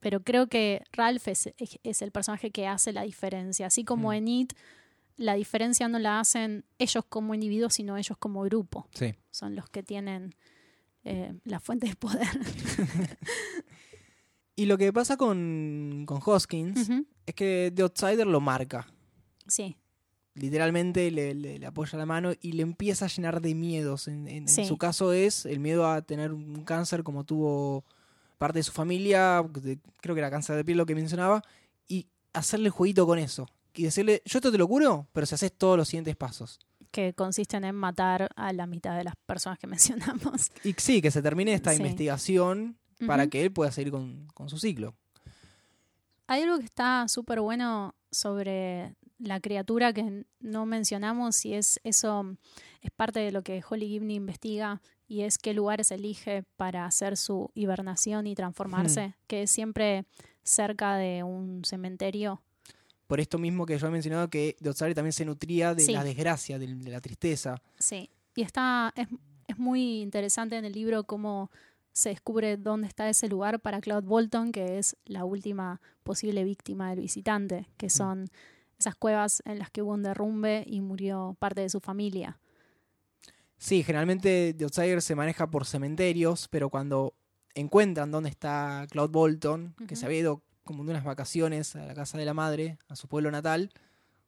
[0.00, 3.66] pero creo que Ralph es, es- es el personaje que hace la diferencia.
[3.66, 4.14] Así como Mm.
[4.14, 4.52] en It,
[5.16, 8.86] la diferencia no la hacen ellos como individuos, sino ellos como grupo.
[8.94, 9.14] Sí.
[9.30, 10.34] Son los que tienen
[11.06, 12.26] eh, la fuente de poder.
[14.56, 16.88] Y lo que pasa con, con Hoskins
[17.26, 18.86] es que The Outsider lo marca.
[19.46, 19.76] Sí,
[20.36, 24.08] Literalmente le, le- le apoya la mano y le empieza a llenar de miedos.
[24.08, 24.64] En, en- en Sí.
[24.64, 27.84] su caso es el miedo a tener un cáncer como tuvo
[28.36, 31.44] parte de su familia, de- creo que era cáncer de piel lo que mencionaba,
[31.86, 33.48] y hacerle jueguito con eso.
[33.74, 36.58] Y decirle, yo esto te lo curo, pero si haces todos los siguientes pasos.
[36.90, 39.66] que consisten en matar a la mitad de las personas que
[40.36, 40.50] mencionamos.
[40.64, 41.76] Y sí, que se termine esta Sí.
[41.78, 42.76] investigación
[43.06, 44.94] para que él pueda seguir con, con su ciclo.
[46.26, 52.36] Hay algo que está súper bueno sobre la criatura que no mencionamos y es eso
[52.82, 57.16] es parte de lo que Holly Gibney investiga y es qué lugares elige para hacer
[57.16, 60.04] su hibernación y transformarse, que es siempre
[60.42, 62.42] cerca de un cementerio.
[63.06, 65.92] Por esto mismo que yo he mencionado que Outsider también se nutría de Sí.
[65.92, 67.60] la desgracia, de, de la tristeza.
[67.78, 68.10] Sí.
[68.34, 69.08] Y está es,
[69.46, 71.50] es muy interesante en el libro cómo
[71.92, 76.90] se descubre dónde está ese lugar para Cloud Bolton, que es la última posible víctima
[76.90, 78.28] del visitante, que son
[78.78, 82.38] esas cuevas en las que hubo un derrumbe y murió parte de su familia.
[83.56, 87.14] Sí, generalmente The Outsider se maneja por cementerios, pero cuando
[87.54, 91.94] encuentran dónde está Cloud Bolton, que se había ido como de unas vacaciones a la
[91.94, 93.70] casa de la madre, a su pueblo natal,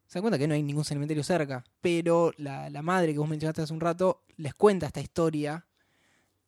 [0.07, 1.64] se dan cuenta que no hay ningún cementerio cerca.
[1.80, 5.66] Pero la, la madre que vos mencionaste hace un rato les cuenta esta historia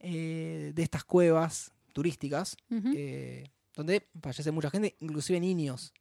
[0.01, 5.93] eh, de estas cuevas turísticas, eh, donde fallece mucha gente, inclusive niños.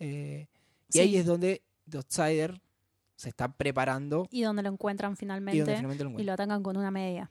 [0.00, 0.48] Eh,
[0.92, 2.60] y ahí es donde The Outsider
[3.16, 6.62] se está preparando Y donde lo encuentran y finalmente donde finalmente lo y lo atacan
[6.62, 7.30] con una media.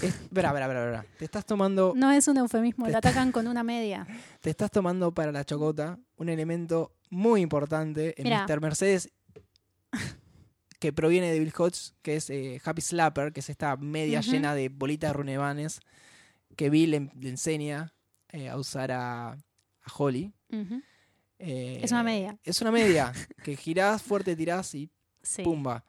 [0.00, 1.06] Es- Espera, espera, espera.
[1.18, 4.06] Te estás tomando, No es un eufemismo, lo atacan con una media.
[4.40, 8.46] te estás tomando para la chocota un elemento muy importante en Mira.
[8.48, 8.60] Mr.
[8.60, 9.10] Mercedes
[10.78, 14.54] que proviene de Bill Hodge, que es eh, Happy Slapper, que es esta media llena
[14.54, 15.80] de bolitas runebanes
[16.54, 17.94] que Bill le, enseña
[18.30, 19.38] eh, a usar a, a
[19.96, 20.32] Holly.
[21.38, 22.38] Eh, Es una media.
[22.44, 23.12] Es una media
[23.44, 24.90] que girás fuerte, tirás y
[25.22, 25.42] Sí.
[25.42, 25.84] pumba.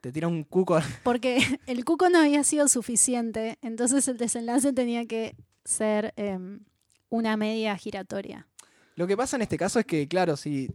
[0.00, 0.78] Te tira un cuco.
[1.02, 5.34] Porque el cuco no había sido suficiente, entonces el desenlace tenía que
[5.64, 6.60] ser em,
[7.08, 8.46] una media giratoria.
[8.96, 10.70] Lo que pasa en este caso es que, claro, si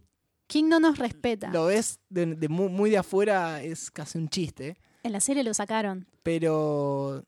[0.48, 1.50] King no nos respeta.
[1.52, 4.78] lo ves de, de mu- muy, de afuera, es casi un chiste.
[5.04, 6.06] En la serie lo sacaron.
[6.24, 7.24] Pero.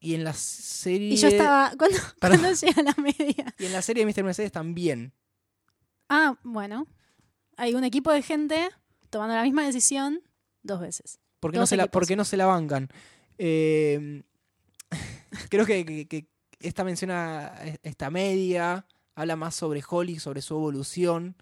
[0.00, 1.08] Y en la serie.
[1.14, 1.72] Y yo estaba.
[1.76, 2.40] ¿Cuándo, Perdón.
[2.40, 3.54] cuándo llega la media?
[3.58, 4.24] Y en la serie de Mr.
[4.24, 5.12] Mercedes también.
[6.08, 6.86] Ah, bueno.
[7.56, 8.68] Hay un equipo de gente
[9.10, 10.20] tomando la misma decisión
[10.62, 11.18] dos veces.
[11.40, 11.92] ¿Por qué, no se, la, equipos.
[11.92, 12.88] por qué no se la bancan?
[13.38, 14.22] Eh,
[15.50, 16.28] creo que, que- que
[16.60, 17.52] esta menciona
[17.82, 18.86] esta media.
[19.18, 21.36] Habla más sobre Holly, sobre su evolución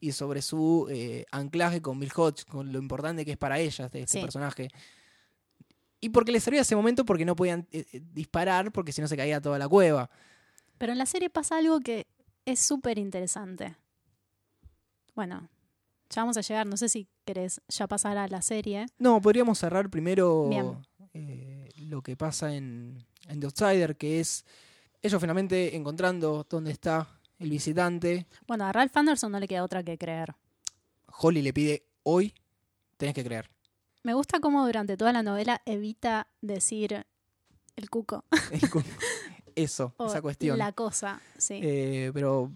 [0.00, 3.84] y sobre su eh, anclaje con Bill Hodge, con lo importante que es para ella
[3.86, 4.22] este, este Sí.
[4.22, 4.68] personaje.
[6.00, 9.08] Y porque le servía ese momento porque no podían eh, eh, disparar porque si no
[9.08, 10.08] se caía toda la cueva.
[10.78, 12.06] Pero en la serie pasa algo que
[12.46, 13.76] es súper interesante.
[15.20, 15.50] Bueno,
[16.08, 16.66] ya vamos a llegar.
[16.66, 18.86] No sé si querés ya pasar a la serie.
[18.98, 20.48] No, podríamos cerrar primero
[21.12, 24.46] eh, lo que pasa en, en The Outsider, que es
[25.02, 27.06] ellos finalmente encontrando dónde está
[27.38, 28.26] el visitante.
[28.46, 30.34] Bueno, a Ralph Anderson no le queda otra que creer.
[31.18, 32.32] Holly le pide hoy,
[32.96, 33.50] tenés que creer.
[34.02, 37.04] Me gusta cómo durante toda la novela evita decir
[37.76, 38.62] el cuco El
[39.54, 40.56] Eso, o esa cuestión.
[40.56, 41.20] la cosa.
[41.36, 41.60] Sí.
[41.62, 42.50] Eh, pero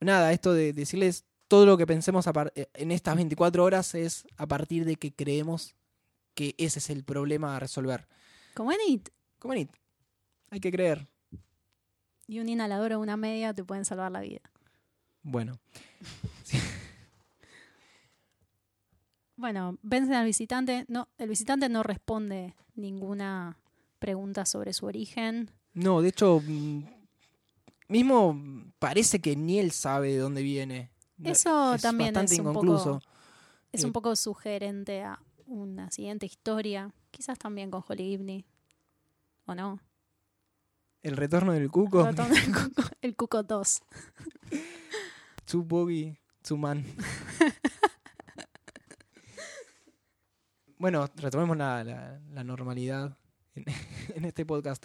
[0.00, 4.46] nada, esto de decirles todo lo que pensemos eh, en estas 24 horas es a
[4.46, 5.74] partir de que creemos
[6.34, 8.06] que ese es el problema a resolver.
[8.54, 9.08] Como en It.
[9.38, 9.70] Como en It.
[10.50, 11.08] Hay que creer.
[12.26, 14.40] Y un inhalador o una media te pueden salvar la vida.
[15.22, 15.58] Bueno,
[19.36, 20.84] Bueno, vencen al visitante.
[20.88, 23.56] No, el visitante no responde ninguna
[24.00, 25.50] pregunta sobre su origen.
[25.74, 26.82] no, de hecho, mm,
[27.88, 28.36] mismo
[28.80, 30.90] parece que ni él sabe de dónde viene.
[31.24, 32.94] Eso es también bastante es un inconcluso.
[33.00, 33.04] poco
[33.72, 36.92] Es Eh, un poco sugerente a una siguiente historia.
[37.10, 38.44] Quizás también con Holly Gibney.
[39.46, 39.80] ¿O no?
[41.02, 42.04] El retorno del cuco.
[42.04, 43.80] Del Cuco- El Cuco 2.
[45.44, 46.84] Two Bogey, Two Man.
[50.78, 53.16] bueno, retomemos la, la- la normalidad
[53.54, 53.64] en,
[54.14, 54.84] en este podcast.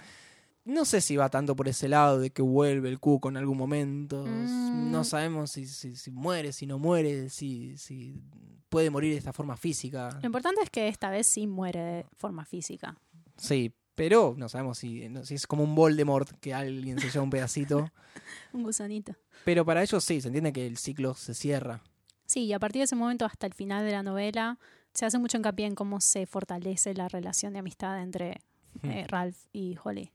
[0.65, 3.57] No sé si va tanto por ese lado de que vuelve el cuco en algún
[3.57, 4.23] momento.
[4.25, 4.91] Mm.
[4.91, 8.21] No sabemos si, si- si muere, si no muere, si, si
[8.69, 10.09] puede morir de esta forma física.
[10.21, 12.97] Lo importante es que esta vez sí muere de forma física.
[13.37, 17.29] Sí, pero no sabemos si, si es como un Voldemort que alguien se lleva un
[17.29, 17.91] pedacito.
[18.53, 19.13] Un gusanito.
[19.43, 21.81] Pero para ellos sí, se entiende que el ciclo se cierra.
[22.25, 24.59] Sí, y a partir de ese momento hasta el final de la novela
[24.93, 28.39] se hace mucho hincapié en cómo se fortalece la relación de amistad entre
[28.81, 28.89] Hmm.
[28.89, 30.11] eh, Ralph y Holly.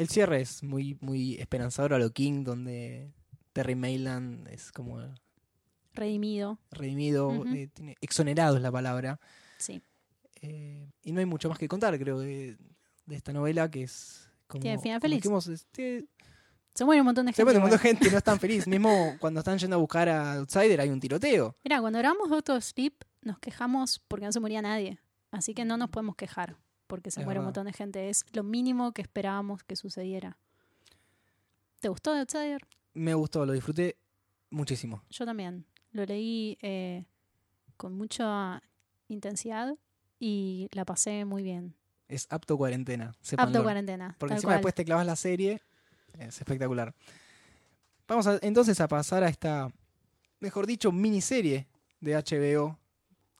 [0.00, 3.12] El cierre es muy, muy esperanzador a lo King, donde
[3.52, 4.98] Terry Mayland es como
[5.92, 9.20] Redimido, redimido, eh, tiene- exonerado es la palabra.
[9.58, 9.82] sí.
[10.42, 12.56] Eh, y no hay mucho más que contar, creo, de,
[13.04, 14.62] de esta novela, que es como...
[14.62, 15.18] Tiene final feliz.
[15.18, 16.06] dijimos, es- tiene-
[16.74, 17.44] Se muere un montón de se gente.
[17.44, 18.66] muere un montón de gente y no están feliz.
[18.66, 21.56] Mismo cuando están yendo a buscar a Outsider hay un tiroteo.
[21.62, 24.98] Mira, cuando grabamos Doctor Sleep nos quejamos porque no se moría nadie.
[25.30, 26.56] Así que no nos podemos quejar
[26.90, 28.10] porque se Es muere un montón de gente.
[28.10, 30.36] Es lo mínimo que esperábamos que sucediera.
[31.80, 32.66] ¿Te gustó The Outsider?
[32.92, 33.96] Me gustó, lo disfruté
[34.50, 35.02] muchísimo.
[35.10, 35.64] Yo también.
[35.92, 37.04] Lo leí eh,
[37.76, 38.62] con mucha
[39.08, 39.74] intensidad
[40.18, 41.74] y la pasé muy bien.
[42.08, 43.14] Es apto cuarentena.
[43.38, 44.16] Apto cuarentena.
[44.18, 44.58] Porque encima cual.
[44.58, 45.62] después te clavas la serie.
[46.18, 46.94] Es espectacular.
[48.08, 49.72] Vamos a- entonces a pasar a esta,
[50.40, 51.68] mejor dicho, miniserie
[52.00, 52.78] de HBO,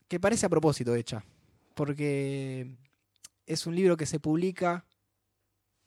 [0.08, 1.24] que parece a propósito hecha.
[1.74, 2.76] Porque
[3.52, 4.84] es un libro que se publica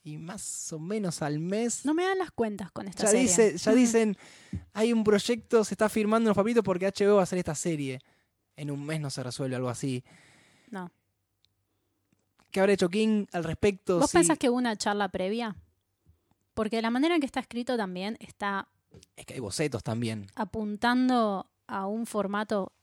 [0.03, 1.85] y más o menos al mes.
[1.85, 3.21] No me dan las cuentas con esta ya, serie.
[3.27, 4.17] dice, ya dicen,
[4.73, 7.99] hay un proyecto, se está firmando los papelitos porque HBO va a hacer esta serie.
[8.55, 10.03] En un mes no se resuelve algo así.
[10.69, 10.91] No.
[12.51, 13.99] ¿Qué habrá hecho King al respecto?
[13.99, 15.55] ¿Vos Si- pensás que hubo una charla previa?
[16.53, 18.67] Porque la manera en que está escrito también está
[19.15, 20.27] Es que hay bocetos también.
[20.35, 22.73] apuntando a un formato,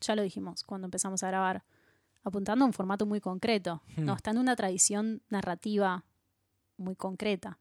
[0.00, 1.64] ya lo dijimos cuando empezamos a grabar,
[2.28, 3.82] apuntando a un formato muy concreto.
[3.96, 4.04] Hmm.
[4.04, 6.04] No, está en una tradición narrativa
[6.76, 7.58] muy concreta.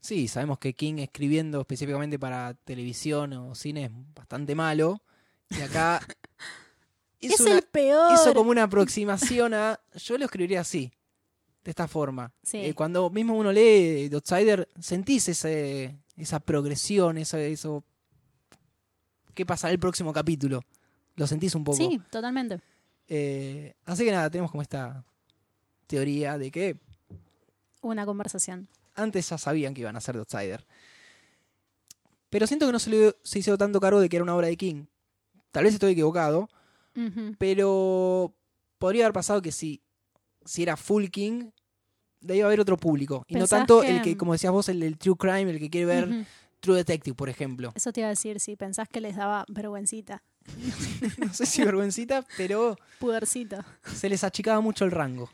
[0.00, 5.02] Sí, sabemos que King escribiendo específicamente para televisión o cine es bastante malo.
[5.50, 6.00] Y acá
[7.20, 8.12] Es, hizo, una- el peor.
[8.12, 9.80] hizo como una aproximación a...
[9.94, 10.92] Yo lo escribiría así,
[11.64, 12.30] de esta forma.
[12.42, 12.58] Sí.
[12.58, 17.82] Eh, cuando mismo uno lee The Outsider, sentís ese, esa progresión, eso, eso...
[19.32, 20.60] ¿Qué pasará el próximo capítulo?
[21.16, 21.78] Lo sentís un poco.
[21.78, 22.60] Sí, totalmente.
[23.08, 25.04] Eh, así que nada, tenemos como esta
[25.86, 26.76] teoría de que
[27.82, 28.68] Una conversación.
[28.94, 30.66] antes ya sabían que iban a ser The Outsider.
[32.30, 34.48] Pero siento que no se, le, se hizo tanto cargo de que era una obra
[34.48, 34.86] de King.
[35.52, 36.48] Tal vez estoy equivocado,
[37.38, 38.34] pero
[38.78, 39.82] podría haber pasado que si,
[40.44, 41.50] si era full King,
[42.20, 43.24] debía haber otro público.
[43.28, 45.58] Y no ¿Pensás tanto que- el que, como decías vos, el del True Crime, el
[45.58, 46.26] que quiere ver.
[46.60, 47.72] True Detective, por ejemplo.
[47.74, 50.22] Eso te iba a decir, si pensás que les daba vergüencita,
[51.18, 53.58] No sé si vergüencita, pero pudercito.
[53.82, 55.30] se les achicaba mucho el rango.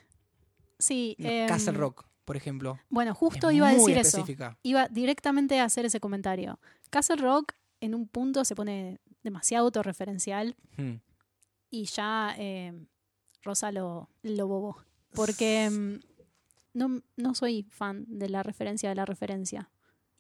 [0.78, 1.16] Sí.
[1.18, 2.78] Em, Castle Rock, por ejemplo.
[2.88, 4.24] Bueno, justo es iba a decir eso.
[4.62, 6.58] Iba directamente a hacer ese comentario.
[6.90, 10.96] Castle Rock en un punto se pone demasiado autorreferencial Hmm.
[11.70, 12.72] y ya eh,
[13.42, 14.78] Rosa lo, lo bobó.
[15.14, 16.00] Porque mm,
[16.74, 19.70] no, no soy fan de la referencia de la referencia.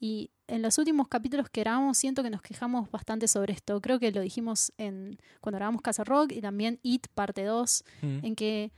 [0.00, 3.80] Y en los últimos capítulos que grabamos siento que nos quejamos bastante sobre esto.
[3.80, 8.24] Creo que lo dijimos en cuando grabamos Casa Rock y también It parte 2, Hmm.
[8.24, 8.72] en que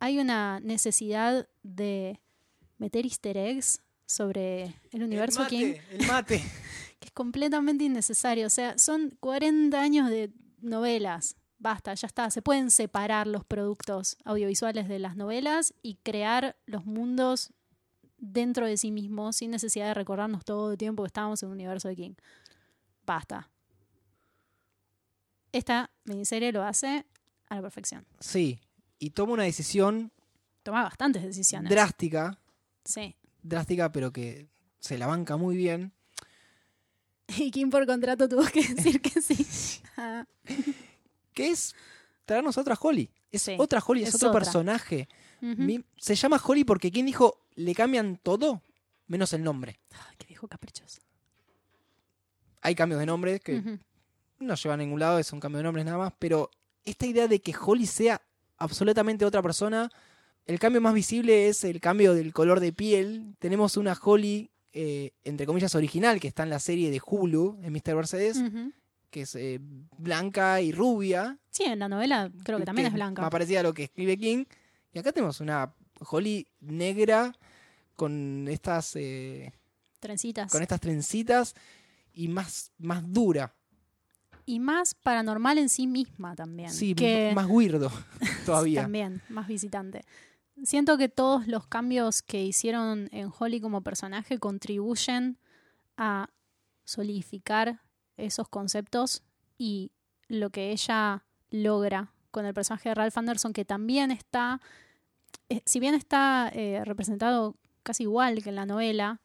[0.00, 2.20] hay una necesidad de
[2.78, 6.42] meter easter eggs sobre el universo el King mate, el mate.
[7.00, 8.46] que es completamente innecesario.
[8.46, 11.36] O sea, son 40 años de novelas.
[11.58, 12.30] Basta, ya está.
[12.30, 17.52] Se pueden separar los productos audiovisuales de las novelas y crear los mundos
[18.32, 21.54] dentro de sí mismos sin necesidad de recordarnos todo el tiempo que estábamos en un
[21.54, 22.14] universo de King.
[23.06, 23.50] Basta.
[25.52, 27.06] Esta miniserie lo hace
[27.48, 28.06] a la perfección.
[28.20, 28.58] Sí,
[28.98, 30.10] y toma una decisión
[30.62, 31.70] Toma bastantes decisiones.
[31.70, 32.38] drástica,
[32.84, 33.14] sí.
[33.42, 34.48] drástica, pero que
[34.80, 35.92] se la banca muy bien.
[37.38, 39.80] Y King por contrato tuvo que decir que sí.
[39.96, 40.26] Ah,
[41.32, 41.74] que es
[42.24, 43.10] traernos a otra Holly.
[43.30, 44.40] Es Sí, otra Holly, es, es otro otra.
[44.40, 45.08] personaje.
[45.96, 48.62] Se llama Holly porque quien dijo le cambian todo
[49.06, 49.78] menos el nombre.
[49.92, 51.00] Ay, qué viejo caprichoso.
[52.62, 53.78] Hay cambios de nombre que
[54.38, 56.50] no llevan a ningún lado, es un cambio de nombres nada más, pero
[56.84, 58.20] esta idea de que Holly sea
[58.56, 59.90] absolutamente otra persona,
[60.46, 63.34] el cambio más visible es el cambio del color de piel.
[63.38, 67.72] Tenemos una Holly, eh, entre comillas, original, que está en la serie de Hulu, en
[67.72, 67.94] Mr.
[67.94, 68.42] Mercedes,
[69.10, 69.60] que es eh,
[69.96, 71.38] blanca y rubia.
[71.50, 73.22] Sí, en la novela creo que también es blanca.
[73.22, 74.44] Más parecida a lo que escribe King.
[74.94, 75.74] Y acá tenemos una
[76.08, 77.34] Holly negra
[77.96, 79.52] con estas, eh,
[79.98, 80.52] Trencitas.
[80.52, 81.54] con estas trencitas
[82.12, 83.54] y más, más dura.
[84.46, 86.70] Y más paranormal en sí misma también.
[86.70, 87.90] Sí, que más weirdo
[88.46, 88.82] todavía.
[88.82, 90.04] También, más visitante.
[90.62, 95.38] Siento que todos los cambios que hicieron en Holly como personaje contribuyen
[95.96, 96.28] a
[96.84, 97.80] solidificar
[98.16, 99.24] esos conceptos
[99.58, 99.90] y
[100.28, 104.60] lo que ella logra con el personaje de Ralph Anderson, que también está,
[105.48, 107.54] eh, si bien está eh, representado
[107.84, 109.20] casi igual que en la novela,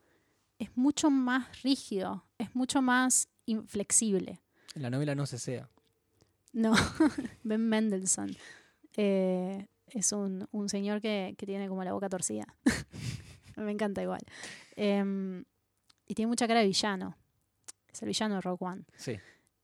[0.59, 4.43] es mucho más rígido, es mucho más inflexible.
[4.75, 5.67] En la novela no se sea.
[6.53, 6.73] No,
[7.43, 8.29] Ben Mendelssohn.
[8.95, 12.45] Eh, es un, un señor que, que tiene como la boca torcida.
[13.55, 14.21] Me encanta igual.
[14.75, 15.43] Em,
[16.05, 17.17] y tiene mucha cara de villano.
[17.91, 18.83] Es el villano de Rogue One.
[18.97, 19.17] Sí.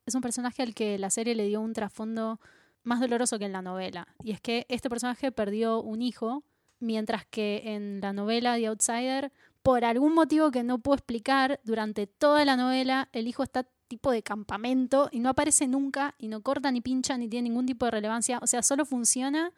[0.08, 2.40] Es un personaje al que la serie le dio un trasfondo
[2.86, 4.08] más doloroso que en la novela.
[4.24, 6.44] Y es que este personaje perdió un hijo,
[6.80, 9.32] mientras que en la novela The Outsider,
[9.62, 14.12] por algún motivo que no puedo explicar, durante toda la novela el hijo está tipo
[14.12, 17.86] de campamento y no aparece nunca y no corta ni pincha ni tiene ningún tipo
[17.86, 18.40] de relevancia.
[18.42, 19.52] O sea, solo funciona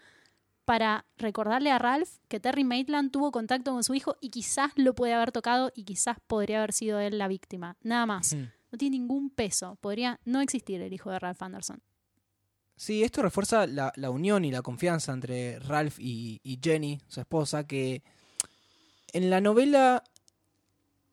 [0.66, 4.96] para recordarle a Ralph que Terry Maitland tuvo contacto con su hijo y quizás lo
[4.96, 7.78] puede haber tocado y quizás podría haber sido él la víctima.
[7.84, 8.36] Nada más.
[8.36, 8.52] Mm.
[8.72, 9.78] No tiene ningún peso.
[9.80, 11.82] Podría no existir el hijo de Ralph Anderson.
[12.78, 17.20] Sí, esto refuerza la, la unión y la confianza entre Ralph y, y Jenny, su
[17.20, 18.04] esposa, que
[19.14, 20.04] en la novela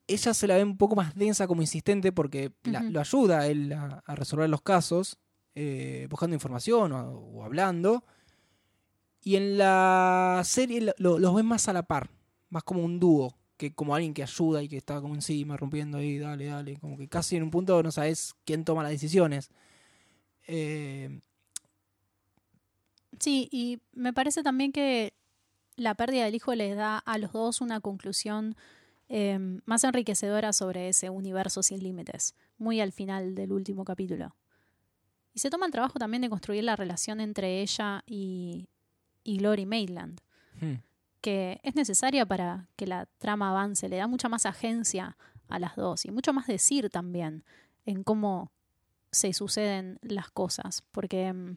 [0.07, 3.47] ella se la ve un poco más densa como insistente porque la- lo ayuda a
[3.47, 5.17] él a, a resolver los casos,
[5.55, 8.05] eh, buscando información o, o hablando.
[9.23, 12.11] Y en la serie lo- lo- los ven más a la par,
[12.51, 15.97] más como un dúo, que como alguien que ayuda y que está como encima, rompiendo
[15.97, 19.49] ahí, dale, dale, como que casi en un punto no sabes quién toma las decisiones.
[20.47, 21.21] Eh,
[23.25, 25.15] Sí, y me parece también que
[25.77, 28.55] la pérdida del hijo les da a los dos una conclusión
[29.09, 34.37] eh, más enriquecedora sobre ese universo sin límites, muy al final del último capítulo.
[35.33, 38.69] Y se toma el trabajo también de construir la relación entre ella y,
[39.23, 40.21] y Glory Maitland,
[40.61, 40.75] hmm.
[41.23, 45.17] que es necesaria para que la trama avance, le da mucha más agencia
[45.49, 47.43] a las dos y mucho más decir también
[47.87, 48.53] en cómo
[49.13, 51.57] se suceden las cosas, porque mm,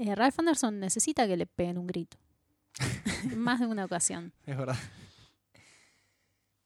[0.00, 2.16] eh, Ralph Anderson necesita que le peguen un grito.
[3.36, 4.32] Más de una ocasión.
[4.46, 4.76] Es verdad.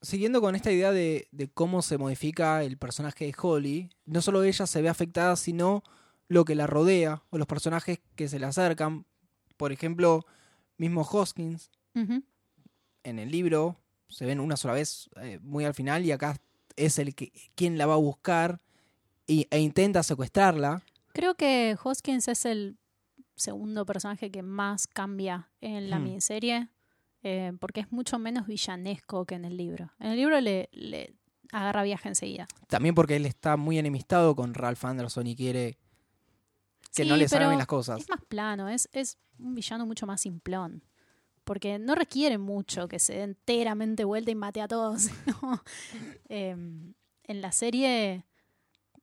[0.03, 4.43] Siguiendo con esta idea de, de cómo se modifica el personaje de Holly, no solo
[4.43, 5.83] ella se ve afectada, sino
[6.29, 9.07] lo que la rodea o los personajes que se le acercan.
[9.57, 10.27] Por ejemplo,
[10.77, 13.77] mismo Hoskins en el libro
[14.09, 16.37] se ven una sola vez eh, muy al final y acá
[16.77, 18.61] es el que quien la va a buscar
[19.27, 20.83] y- e intenta secuestrarla.
[21.15, 22.77] Creo que Hoskins es el
[23.37, 26.05] segundo personaje que más cambia en la Hmm.
[26.05, 26.69] miniserie,
[27.23, 29.93] eh, porque es mucho menos villanesco que en el libro.
[29.99, 31.15] En el libro le, le
[31.53, 32.47] agarra viaje enseguida.
[32.69, 35.79] También porque él está muy enemistado con Ralph Anderson y quiere
[36.95, 38.01] que Sí, no le salgan las cosas.
[38.01, 40.85] Es más plano, es, es un villano mucho más simplón.
[41.45, 45.09] Porque no requiere mucho que se dé enteramente vuelta y mate a todos.
[45.43, 45.63] ¿no?
[46.29, 48.25] Em, en la serie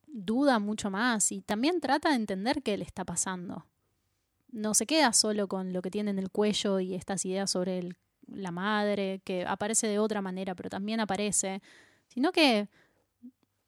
[0.06, 3.66] duda mucho más y también trata de entender qué le está pasando.
[4.52, 7.78] No se queda solo con lo que tiene en el cuello y estas ideas sobre
[7.78, 7.96] el-
[8.28, 11.60] la madre, que aparece de otra manera, pero también aparece,
[12.08, 12.68] sino que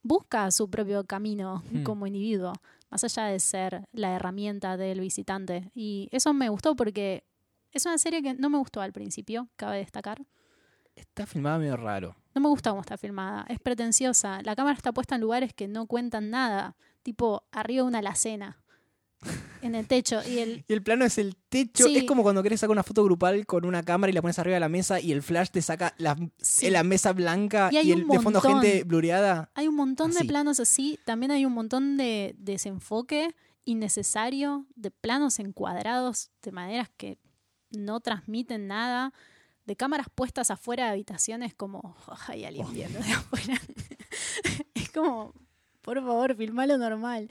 [0.03, 1.83] busca su propio camino Hmm.
[1.83, 2.53] como individuo
[2.91, 5.71] más allá de ser la herramienta del visitante.
[5.75, 7.25] Y eso me gustó porque
[7.73, 10.23] es una serie que no me gustó al principio, cabe destacar.
[10.95, 12.15] Está filmada medio raro.
[12.37, 13.45] No me gusta cómo está filmada.
[13.49, 14.41] Es pretenciosa.
[14.43, 16.77] La cámara está puesta en lugares que no cuentan nada.
[17.03, 18.63] Tipo, arriba de una alacena.
[19.63, 20.21] En el techo.
[20.29, 20.65] Y el.
[20.69, 21.87] Y el plano es el techo.
[21.87, 21.97] Sí.
[21.97, 24.55] Es como cuando querés sacar una foto grupal con una cámara y la pones arriba
[24.55, 26.69] de la mesa y el flash te saca la, Sí.
[26.71, 29.51] la mesa blanca Y el, de fondo gente blureada.
[29.55, 30.99] Hay un montón de planos así.
[31.05, 34.67] También hay un montón de desenfoque innecesario.
[34.75, 37.19] De planos encuadrados de maneras que
[37.71, 39.13] no transmiten nada.
[39.65, 41.97] De cámaras puestas afuera de habitaciones como.
[42.07, 43.61] "Oh, hay alguien viendo de afuera.
[44.75, 45.33] es como.
[45.81, 47.31] Por favor, filmalo normal.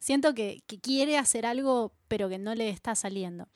[0.00, 3.48] Siento que, que quiere hacer algo, pero que no le está saliendo.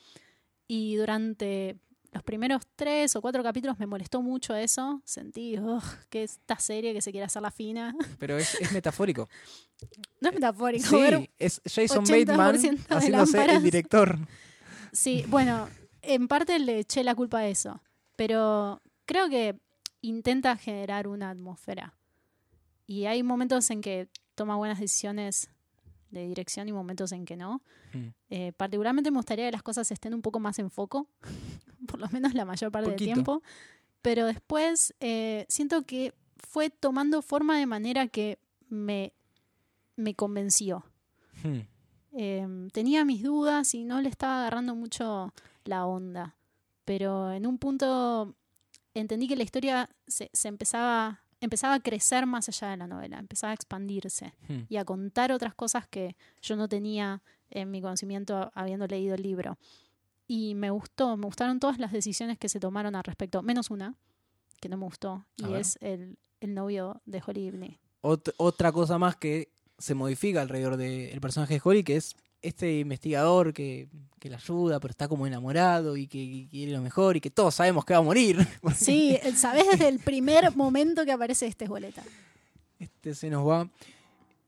[0.66, 1.76] Y durante
[2.12, 5.01] los primeros tres o cuatro capítulos me molestó mucho eso.
[5.05, 7.95] Sentí "Ugh, que esta serie que se quiere hacer la fina.
[8.18, 9.28] Pero es, es metafórico.
[10.20, 10.99] No es metafórico.
[10.99, 13.57] ver- Sí, es Jason 80% Bateman haciéndose lámparas.
[13.57, 14.18] el director.
[14.93, 15.68] Sí, bueno,
[16.03, 17.80] en parte le eché la culpa a eso.
[18.16, 19.59] Pero creo que
[20.03, 21.95] intenta generar una atmósfera.
[22.86, 25.49] Y hay momentos en que toma buenas decisiones
[26.11, 27.62] de dirección y momentos en que no.
[27.92, 28.06] Mm.
[28.30, 31.08] Eh, particularmente me gustaría que las cosas estén un poco más en foco,
[31.86, 33.04] por lo menos la mayor parte Poquito.
[33.04, 33.42] del tiempo.
[34.02, 38.38] Pero después eh, siento que fue tomando forma de manera que
[38.68, 39.12] me,
[39.96, 40.84] me convenció.
[41.42, 41.61] Hmm.
[42.12, 45.32] Eh, tenía mis dudas y no le estaba agarrando mucho
[45.64, 46.36] la onda.
[46.84, 48.34] Pero en un punto
[48.94, 53.18] entendí que la historia se, se empezaba, empezaba a crecer más allá de la novela,
[53.18, 54.61] empezaba a expandirse Hmm.
[54.68, 59.22] y a contar otras cosas que yo no tenía en mi conocimiento habiendo leído el
[59.22, 59.59] libro.
[60.26, 63.95] Y me gustó, me gustaron todas las decisiones que se tomaron al respecto, menos una,
[64.61, 65.61] que no me gustó, y ver.
[65.61, 67.78] es el, el novio de Holly Ibney.
[68.03, 72.78] Ot- otra cosa más que se modifica alrededor del personaje de Holly, que es este
[72.78, 73.88] investigador que,
[74.18, 77.30] que la ayuda, pero está como enamorado y que, que quiere lo mejor y que
[77.30, 78.38] todos sabemos que va a morir.
[78.74, 82.03] Sí, sabes desde el primer momento que aparece este boleta.
[82.78, 83.68] Este se nos va.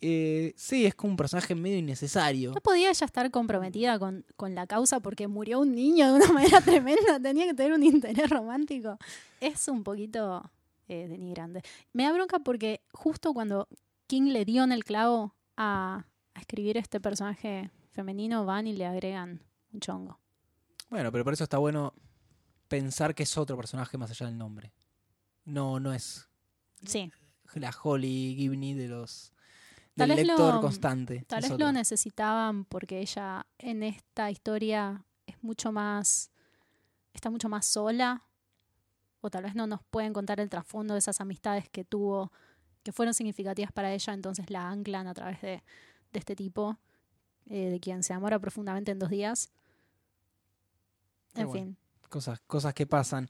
[0.04, 2.52] Eh, sí, es como un personaje medio innecesario.
[2.52, 6.32] No podía ella estar comprometida con, con la causa porque murió un niño de una
[6.32, 7.20] manera tremenda.
[7.20, 8.98] Tenía que tener un interés romántico.
[9.40, 10.42] Es un poquito
[10.88, 11.62] eh, denigrante.
[11.92, 13.68] Me da bronca porque justo cuando
[14.08, 18.86] King le dio en el clavo a, a escribir este personaje femenino, van y le
[18.86, 19.40] agregan
[19.72, 20.18] un chongo.
[20.90, 21.94] Bueno, pero por eso está bueno
[22.68, 24.72] pensar que es otro personaje más allá del nombre.
[25.44, 26.28] No, no es
[26.84, 27.10] Sí,
[27.54, 29.32] la Holly Gibney de los
[29.94, 31.24] del lector lo- constante.
[31.28, 36.30] tal vez lo necesitaban porque ella en esta historia es mucho más.
[37.12, 38.22] está mucho más sola.
[39.20, 42.32] O tal vez no nos pueden contar el trasfondo de esas amistades que tuvo,
[42.82, 45.62] que fueron significativas para ella, entonces la anclan a través de,
[46.12, 46.76] de este tipo,
[47.50, 49.50] eh, de quien se enamora profundamente en dos días.
[51.34, 51.52] En bueno.
[51.52, 51.76] fin,
[52.08, 53.28] cosas, cosas que pasan.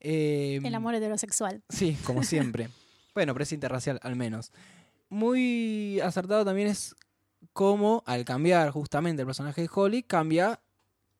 [0.00, 1.62] Eh, el amor heterosexual.
[1.68, 2.68] Sí, como siempre.
[3.14, 4.52] bueno, pero es interracial al menos.
[5.08, 6.94] Muy acertado también es
[7.52, 10.60] cómo al cambiar justamente el personaje de Holly, cambia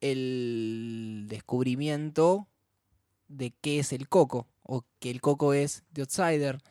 [0.01, 2.47] el descubrimiento
[3.27, 6.61] de qué es el coco, o que el coco es The Outsider.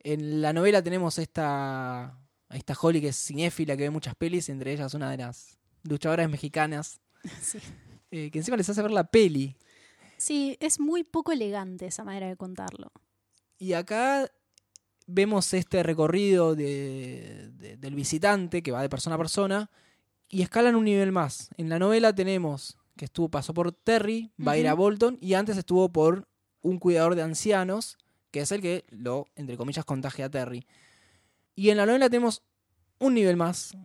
[0.00, 2.18] En la novela tenemos esta,
[2.54, 5.58] a esta Holly que es cinéfila, que ve muchas pelis, entre ellas una de las
[5.82, 7.00] luchadoras mexicanas,
[7.42, 7.58] Sí.
[8.10, 9.56] eh, que encima les hace ver la peli.
[10.16, 12.92] sí, es muy poco elegante esa manera de contarlo.
[13.58, 14.30] Y acá
[15.06, 19.70] vemos este recorrido de- de- del visitante que va de persona a persona
[20.28, 21.50] y escalan un nivel más.
[21.56, 24.74] En la novela tenemos que estuvo, pasó por Terry, va a ir a.
[24.74, 26.28] Bolton y antes estuvo por
[26.62, 27.98] un cuidador de ancianos,
[28.30, 30.66] que es el que lo, entre comillas, contagia a Terry.
[31.54, 32.42] Y en la novela tenemos
[32.98, 33.76] un nivel más.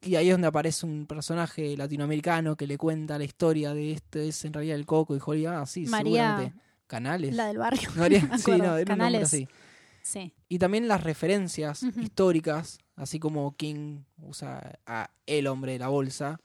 [0.00, 4.28] Y ahí es donde aparece un personaje latinoamericano que le cuenta la historia de este
[4.28, 6.60] es en realidad el coco y Holly, ah, sí, María- seguramente.
[6.88, 7.34] Canales.
[7.34, 7.88] La del barrio.
[7.96, 9.22] María- sí, no, era Canales.
[9.22, 9.48] así.
[10.02, 10.34] Sí.
[10.48, 16.40] Y también las referencias históricas, así como King usa a el hombre de la bolsa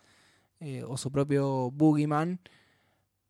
[0.59, 2.39] eh, o su propio Boogeyman.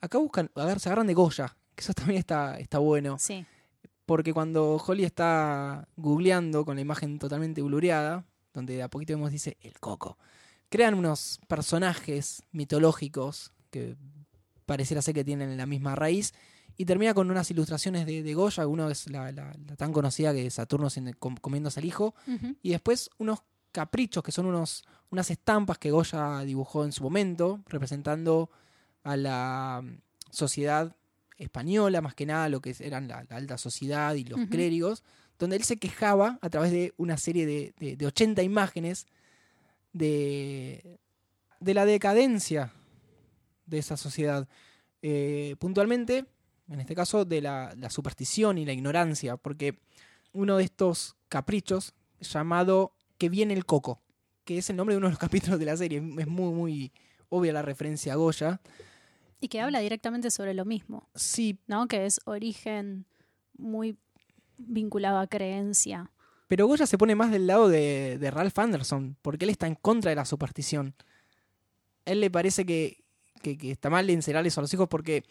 [0.02, 3.18] Acá buscan, a ver, se agarran de Goya, que eso también está, está bueno.
[3.18, 3.46] Sí.
[4.08, 9.32] Porque cuando Holly está googleando con la imagen totalmente blureada, donde de a poquito vemos
[9.32, 10.18] dice el coco,
[10.70, 13.96] crean unos personajes mitológicos que
[14.66, 16.34] pareciera ser que tienen la misma raíz
[16.78, 18.66] y termina con unas ilustraciones de, de Goya.
[18.68, 20.88] Uno es la, la- la tan conocida que Saturno
[21.42, 22.16] comiéndose al hijo
[22.64, 23.40] y después unos
[23.74, 28.50] caprichos que son unos, unas estampas que Goya dibujó en su momento, representando
[29.04, 29.98] a la mm,
[30.32, 30.96] sociedad
[31.38, 35.04] española, más que nada lo que eran la, la alta sociedad y los clérigos,
[35.40, 39.06] donde él se quejaba a través de una serie de, de, de 80 imágenes
[39.94, 41.00] de,
[41.60, 42.74] de la decadencia
[43.66, 44.48] de esa sociedad.
[45.02, 46.26] Eh, puntualmente
[46.70, 49.80] en este caso de la, la superstición y la ignorancia, porque
[50.34, 54.02] uno de estos caprichos llamado Que viene el coco,
[54.44, 56.92] que es el nombre de uno de los capítulos de la serie, es muy, muy
[57.30, 58.62] obvia la referencia a Goya.
[59.40, 61.88] Y que habla directamente sobre lo mismo, Sí, ¿no?
[61.88, 63.06] Que es origen
[63.58, 63.98] muy
[64.58, 66.12] vinculado a creencia.
[66.48, 69.76] pero Goya se pone más del lado de, de Ralph Anderson, porque él está en
[69.76, 70.96] contra de la superstición.
[72.06, 73.04] A él le parece que,
[73.44, 75.24] que, que está mal encerrarles a los hijos porque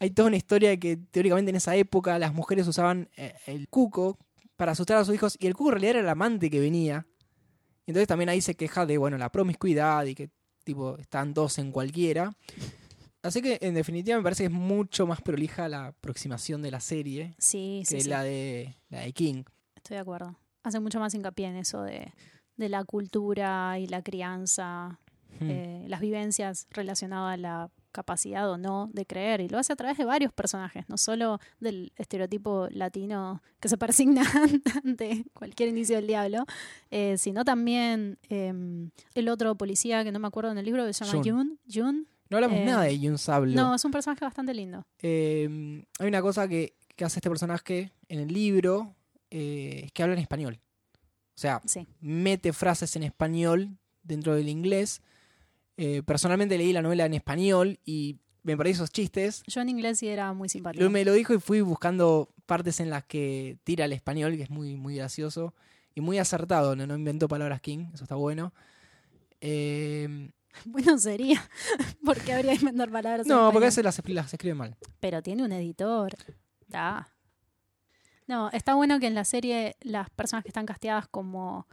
[0.00, 3.68] hay toda una historia de que teóricamente en esa época las mujeres usaban eh, el
[3.68, 4.18] cuco
[4.56, 7.06] para asustar a sus hijos y el cuco en realidad era el amante que venía.
[7.86, 10.30] Entonces también ahí se queja de bueno la promiscuidad y que
[10.64, 12.32] tipo están dos en cualquiera.
[13.24, 16.78] Así que en definitiva me parece que es mucho más prolija la aproximación de la
[16.80, 18.08] serie Sí, sí, que sí.
[18.08, 19.42] la de la de King.
[19.74, 20.38] Estoy de acuerdo.
[20.62, 22.12] Hace mucho más hincapié en eso de,
[22.56, 25.00] de la cultura y la crianza,
[25.40, 25.50] Hmm.
[25.50, 29.40] eh, las vivencias relacionadas a la capacidad o no de creer.
[29.40, 33.76] Y lo hace a través de varios personajes, no solo del estereotipo latino que se
[33.76, 34.22] persigna
[34.84, 36.44] ante cualquier inicio del diablo,
[36.90, 38.52] eh, sino también eh,
[39.14, 41.58] el otro policía que no me acuerdo en el libro que se llama Jun.
[41.72, 42.06] Jun.
[42.30, 43.52] No hablamos Eh, nada de Yun Sablo.
[43.54, 44.86] No, es un personaje bastante lindo.
[45.02, 48.94] Eh, hay una cosa que, que hace este personaje en el libro,
[49.30, 50.58] eh, es que habla en español.
[51.36, 51.86] O sea, Sí.
[52.00, 55.02] mete frases en español dentro del inglés.
[56.06, 59.42] Personalmente leí la novela en español y me parecen esos chistes.
[59.48, 60.88] Yo en inglés sí era muy simpático.
[60.88, 64.50] Me lo dijo y fui buscando partes en las que tira el español, que es
[64.50, 65.52] muy, muy gracioso
[65.94, 66.76] y muy acertado.
[66.76, 68.54] No, no inventó palabras King, eso está bueno.
[69.40, 70.30] Eh,
[70.64, 71.42] Bueno, sería.
[72.04, 73.26] porque habría que inventar palabras.
[73.26, 74.76] no, porque a veces las, las escribe mal.
[75.00, 76.14] Pero tiene un editor.
[76.68, 77.08] Da.
[78.26, 81.66] No, está bueno que en la serie las personas que están casteadas como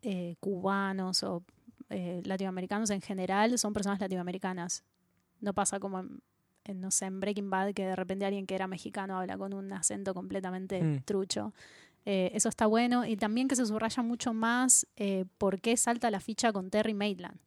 [0.00, 1.44] eh, cubanos o
[1.90, 4.84] eh, latinoamericanos en general son personas latinoamericanas.
[5.40, 6.22] No pasa como en,
[6.64, 9.52] en, no sé, en Breaking Bad que de repente alguien que era mexicano habla con
[9.52, 11.02] un acento completamente Mm.
[11.04, 11.52] trucho.
[12.06, 13.04] Eh, eso está bueno.
[13.04, 14.86] Y también que se subraya mucho más
[15.38, 17.38] por qué salta la ficha con Terry Maitland.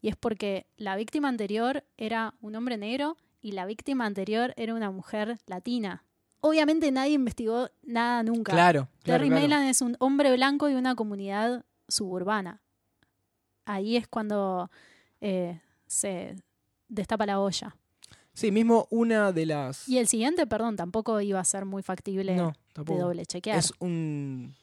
[0.00, 4.74] Y es porque la víctima anterior era un hombre negro y la víctima anterior era
[4.74, 6.04] una mujer latina.
[6.40, 8.52] Obviamente nadie investigó nada nunca.
[8.52, 9.64] Claro, claro, Terry claro.
[9.64, 12.60] Es un hombre blanco de una comunidad suburbana.
[13.64, 14.70] Ahí es cuando
[15.20, 16.36] eh, se
[16.88, 17.74] destapa la olla.
[18.32, 19.88] Sí, mismo una de las...
[19.88, 23.58] Y el siguiente, perdón, tampoco iba a ser muy factible No, de doble chequear.
[23.58, 24.54] Es un...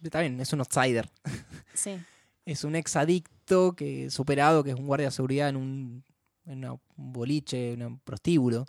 [0.00, 1.10] Está bien, es un outsider.
[1.74, 1.98] Sí.
[2.44, 6.04] Es un ex adicto que superado, que es un guardia de seguridad en un,
[6.46, 6.80] en una- un
[7.12, 8.66] boliche, en un prostíbulo.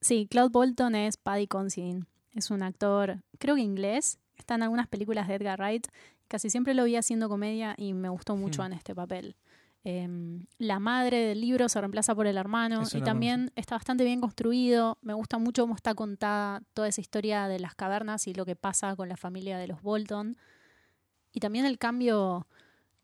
[0.00, 2.04] Sí, Cloud Bolton es Paddy Considine.
[2.32, 4.18] Es un actor, creo que inglés.
[4.36, 5.86] Está en algunas películas de Edgar Wright.
[6.28, 8.66] Casi siempre lo vi haciendo comedia y me gustó mucho Hmm.
[8.66, 9.36] en este papel.
[9.86, 13.74] Em, la madre del libro se reemplaza por el hermano Eso y no también está
[13.76, 14.96] bastante bien construido.
[15.02, 18.56] Me gusta mucho cómo está contada toda esa historia de las cavernas y lo que
[18.56, 20.36] pasa con la familia de los Bolton.
[21.32, 22.46] Y también el cambio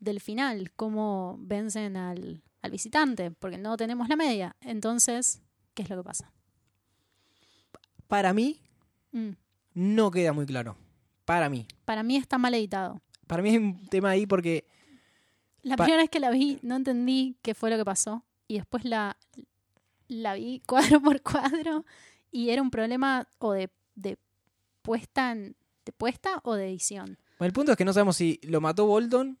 [0.01, 4.57] del final, cómo vencen al, al visitante, porque no tenemos la media.
[4.59, 5.41] Entonces,
[5.73, 6.33] ¿qué es lo que pasa?
[8.07, 8.59] Para mí,
[9.13, 9.31] Mm.
[9.73, 10.77] no queda muy claro.
[11.25, 11.67] Para mí.
[11.85, 13.01] Para mí está mal editado.
[13.27, 14.65] Para mí hay un tema ahí porque
[15.63, 18.83] La primera vez que la vi no entendí qué fue lo que pasó y después
[18.85, 19.17] la,
[20.07, 21.85] la vi cuadro por cuadro
[22.31, 24.17] y era un problema o de, de
[24.81, 27.17] puesta en, de puesta o de edición.
[27.37, 29.37] bueno, el punto es que no sabemos si lo mató Bolton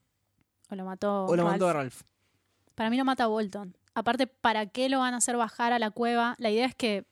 [0.71, 1.25] O lo mató.
[1.25, 1.53] o lo Ralph.
[1.53, 2.01] mató a Ralph.
[2.75, 3.75] Para mí lo mata Bolton.
[3.93, 6.35] Aparte, ¿para qué lo van a hacer bajar a la cueva?
[6.39, 7.05] La idea es que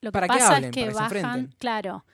[0.00, 2.04] lo que Para que pasa hablen, es que para que se bajan, claro,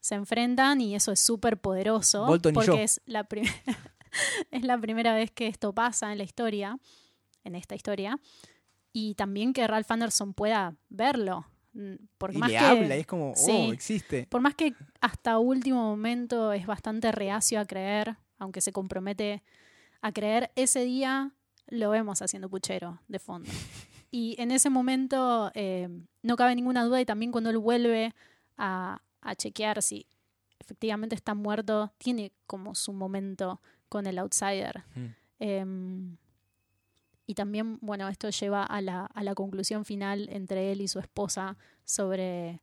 [0.00, 2.76] se enfrentan y eso es súper poderoso Bolton y porque yo.
[2.78, 3.26] es la
[4.50, 6.78] es la primera vez que esto pasa en la historia,
[7.44, 8.18] en esta historia,
[8.92, 13.00] y también que Ralph Anderson pueda verlo, mm, porque Y más le que habla y
[13.00, 13.70] es como, oh, Sí.
[13.72, 14.26] existe.
[14.30, 19.42] por más que hasta último momento es bastante reacio a creer, aunque se compromete
[20.06, 21.32] a creer, ese día
[21.68, 23.50] lo vemos haciendo puchero de fondo.
[24.08, 25.88] Y en ese momento eh,
[26.22, 28.14] no cabe ninguna duda y también cuando él vuelve
[28.56, 30.06] a, a chequear si
[30.60, 34.84] efectivamente está muerto, tiene como su momento con el outsider.
[34.94, 35.06] Mm.
[35.40, 36.16] Em,
[37.26, 41.00] y también, bueno, esto lleva a la, a la conclusión final entre él y su
[41.00, 42.62] esposa sobre,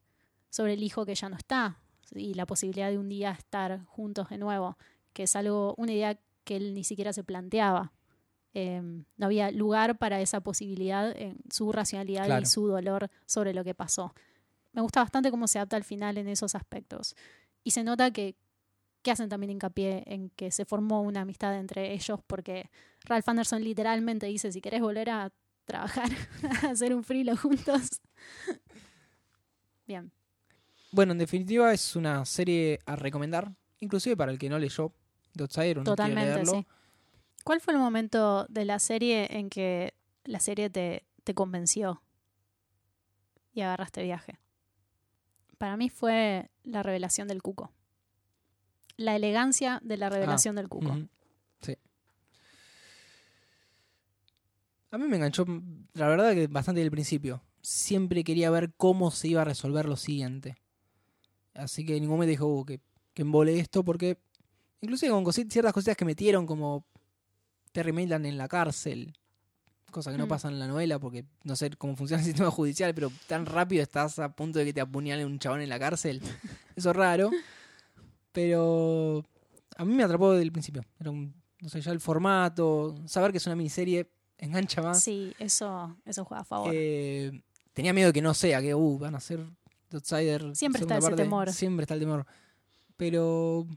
[0.50, 1.78] sobre el hijo que ya no está
[2.16, 4.78] y la posibilidad de un día estar juntos de nuevo,
[5.12, 7.91] que es algo, una idea que él ni siquiera se planteaba.
[8.54, 12.44] Em, no había lugar para esa posibilidad en su racionalidad Claro.
[12.44, 14.14] y su dolor sobre lo que pasó.
[14.74, 17.16] Me gusta bastante cómo se adapta al final en esos aspectos.
[17.64, 18.36] Y se nota que,
[19.02, 22.70] que hacen también hincapié en que se formó una amistad entre ellos porque
[23.06, 25.32] Ralph Anderson literalmente dice, si querés volver a
[25.66, 26.10] trabajar,
[26.64, 28.02] a hacer un frilo juntos.
[29.88, 30.12] Bien.
[30.91, 34.94] Bueno, en definitiva es una serie a recomendar, inclusive para el que no leyó
[35.40, 36.66] Outsider Totalmente, sí.
[37.44, 42.02] ¿Cuál fue el momento de la serie en que la serie te, te convenció
[43.54, 44.40] y agarraste viaje?
[45.58, 47.72] Para mí fue la revelación del cuco.
[48.96, 50.96] La elegancia de la revelación del cuco.
[51.62, 51.78] Sí.
[54.92, 55.46] A mí me enganchó,
[55.94, 57.42] la verdad que bastante del principio.
[57.62, 60.56] Siempre quería ver cómo se iba a resolver lo siguiente.
[61.56, 62.82] Así que en ningún momento dijo "Uh, que,
[63.14, 64.20] que embole esto porque
[64.84, 66.86] inclusive con cosi- ciertas cositas que metieron como
[67.72, 69.18] Terry Maitland en la cárcel.
[69.92, 70.30] Cosa que no Mm.
[70.30, 73.82] pasa en la novela porque no sé cómo funciona el sistema judicial, pero tan rápido
[73.84, 76.22] estás a punto de que te apuñale un chabón en la cárcel.
[76.76, 77.30] Eso es raro.
[78.32, 79.24] Pero
[79.78, 80.84] a mí me atrapó desde el principio.
[81.00, 85.02] Era un, no sé, ya el formato, saber que es una miniserie engancha más.
[85.04, 86.72] Sí, eso, eso juega a favor.
[86.74, 87.32] Eh,
[87.74, 89.46] tenía miedo de que no sea, que uh, van a ser
[89.90, 90.56] The Outsider.
[90.56, 91.24] Siempre está ese parte.
[91.24, 91.52] temor.
[91.54, 92.26] Siempre está el temor.
[92.98, 93.68] Pero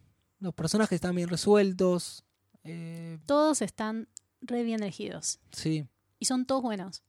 [0.40, 2.24] los personajes están bien resueltos.
[2.64, 4.08] eh, Todos están
[4.40, 5.38] re bien elegidos.
[5.52, 5.86] sí.
[6.18, 7.02] Y son todos buenos.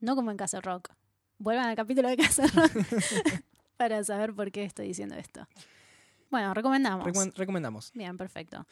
[0.00, 0.90] No como en Castle Rock.
[1.38, 2.72] Vuelvan al capítulo de Castle Rock
[3.76, 5.46] para saber por qué estoy diciendo esto.
[6.30, 7.06] Bueno, recomendamos.
[7.06, 7.92] Recom- recomendamos.
[7.92, 8.66] Bien, perfecto.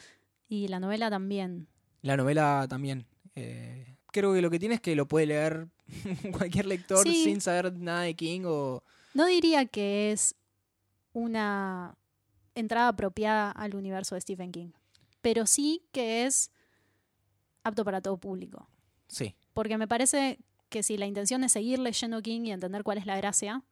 [0.48, 1.68] Y la novela también.
[2.00, 3.06] La novela también.
[3.34, 5.68] eh, creo que lo que tiene es que lo puede leer
[6.38, 7.24] cualquier lector Sí.
[7.24, 8.82] sin saber nada de King o...
[9.14, 10.34] No diría que es
[11.12, 11.94] una
[12.54, 14.70] entrada apropiada al universo de Stephen King,
[15.20, 16.50] pero sí que es
[17.62, 18.68] apto para todo público.
[19.08, 19.34] Sí.
[19.52, 20.38] Porque me parece
[20.68, 23.62] que si la intención es seguir leyendo King y entender cuál es la gracia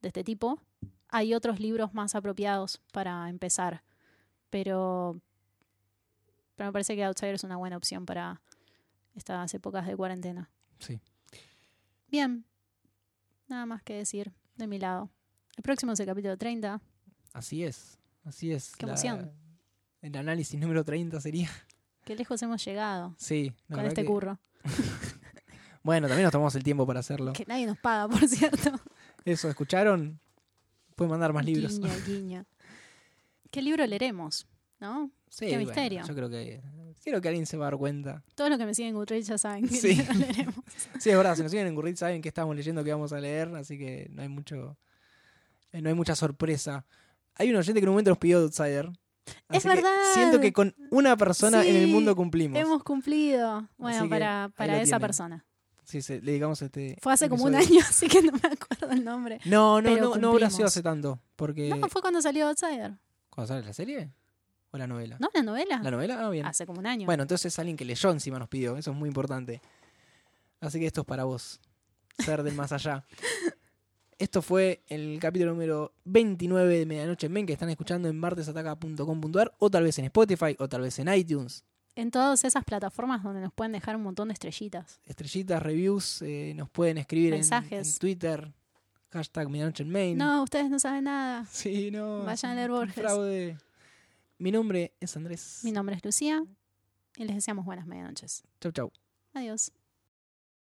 [0.00, 0.60] de este tipo,
[1.08, 3.84] hay otros libros más apropiados para empezar.
[4.50, 5.20] Pero,
[6.56, 8.42] pero me parece que Outsider es una buena opción para
[9.14, 10.50] estas épocas de cuarentena.
[10.78, 11.00] Sí.
[12.08, 12.44] Bien,
[13.46, 15.10] nada más que decir de mi lado.
[15.56, 16.80] El próximo es el capítulo 30.
[17.32, 17.98] Así es.
[18.24, 18.74] Así es.
[18.76, 19.32] Qué emoción.
[20.00, 21.50] El análisis número 30 sería.
[22.04, 23.52] Qué lejos hemos llegado Sí.
[23.70, 24.38] con este que- curro.
[25.84, 27.32] Bueno, también nos tomamos el tiempo para hacerlo.
[27.32, 28.70] Que nadie nos paga, por cierto.
[29.24, 30.20] Eso, ¿escucharon?
[30.94, 31.72] Pueden mandar más libros.
[31.80, 32.46] Guiño, guiño.
[33.50, 34.46] ¿Qué libro leeremos?
[34.78, 35.10] ¿No?
[35.28, 36.04] Sí, Qué bueno, misterio.
[36.06, 36.62] yo creo que
[37.02, 38.22] creo que alguien se va a dar cuenta.
[38.36, 39.96] Todos los que me siguen en Goodreads ya saben que Sí.
[39.96, 40.54] lo leeremos.
[41.00, 43.18] Sí, es verdad, si nos siguen en Goodreads saben que estamos leyendo, que vamos a
[43.18, 44.76] leer, así que no hay mucho
[45.72, 46.84] eh, no hay mucha sorpresa.
[47.36, 48.90] Hay un oyente que en un momento nos pidió Outsider.
[49.48, 49.90] Es verdad.
[50.14, 52.58] Siento que con una persona en el mundo cumplimos.
[52.58, 53.68] Hemos cumplido.
[53.76, 55.44] Bueno, para, para esa persona.
[55.84, 56.96] Sí, sí, le digamos este.
[57.00, 59.40] Fue hace como un año, así que no me acuerdo el nombre.
[59.44, 60.64] No, no, no, no habrá sido cumplimos.
[60.64, 61.20] hace tanto.
[61.36, 61.68] Porque.
[61.68, 62.92] No, fue cuando salió Outsider.
[63.30, 64.10] ¿Cuándo sale la serie?
[64.70, 65.16] ¿O la novela?
[65.20, 65.28] ¿No?
[65.34, 65.80] ¿La novela?
[65.82, 66.26] ¿La novela?
[66.26, 66.46] Ah, bien.
[66.46, 67.06] Hace como un año.
[67.06, 69.60] Bueno, entonces alguien que leyó encima nos pidió, eso es muy importante.
[70.60, 71.60] Así que esto es para vos,
[72.18, 73.04] ser del más allá.
[74.18, 79.54] Esto fue el capítulo número 29 de Medianoche en Men que están escuchando en martesataca.com.ar
[79.58, 81.64] o tal vez en Spotify o tal vez en iTunes.
[81.94, 85.00] En todas esas plataformas donde nos pueden dejar un montón de estrellitas.
[85.04, 87.94] Estrellitas, reviews, eh, nos pueden escribir en, Mensajes.
[87.94, 88.52] en Twitter,
[89.10, 90.16] hashtag Medianoche en Main.
[90.16, 91.44] No, ustedes no saben nada.
[91.50, 92.24] Sí, no.
[92.24, 92.94] Vayan a leer Borges.
[92.94, 93.58] Fraude.
[94.38, 95.60] Mi nombre es Andrés.
[95.64, 96.42] Mi nombre es Lucía
[97.16, 98.44] y les deseamos buenas medianoches.
[98.60, 98.92] Chau, chau.
[99.34, 99.72] Adiós.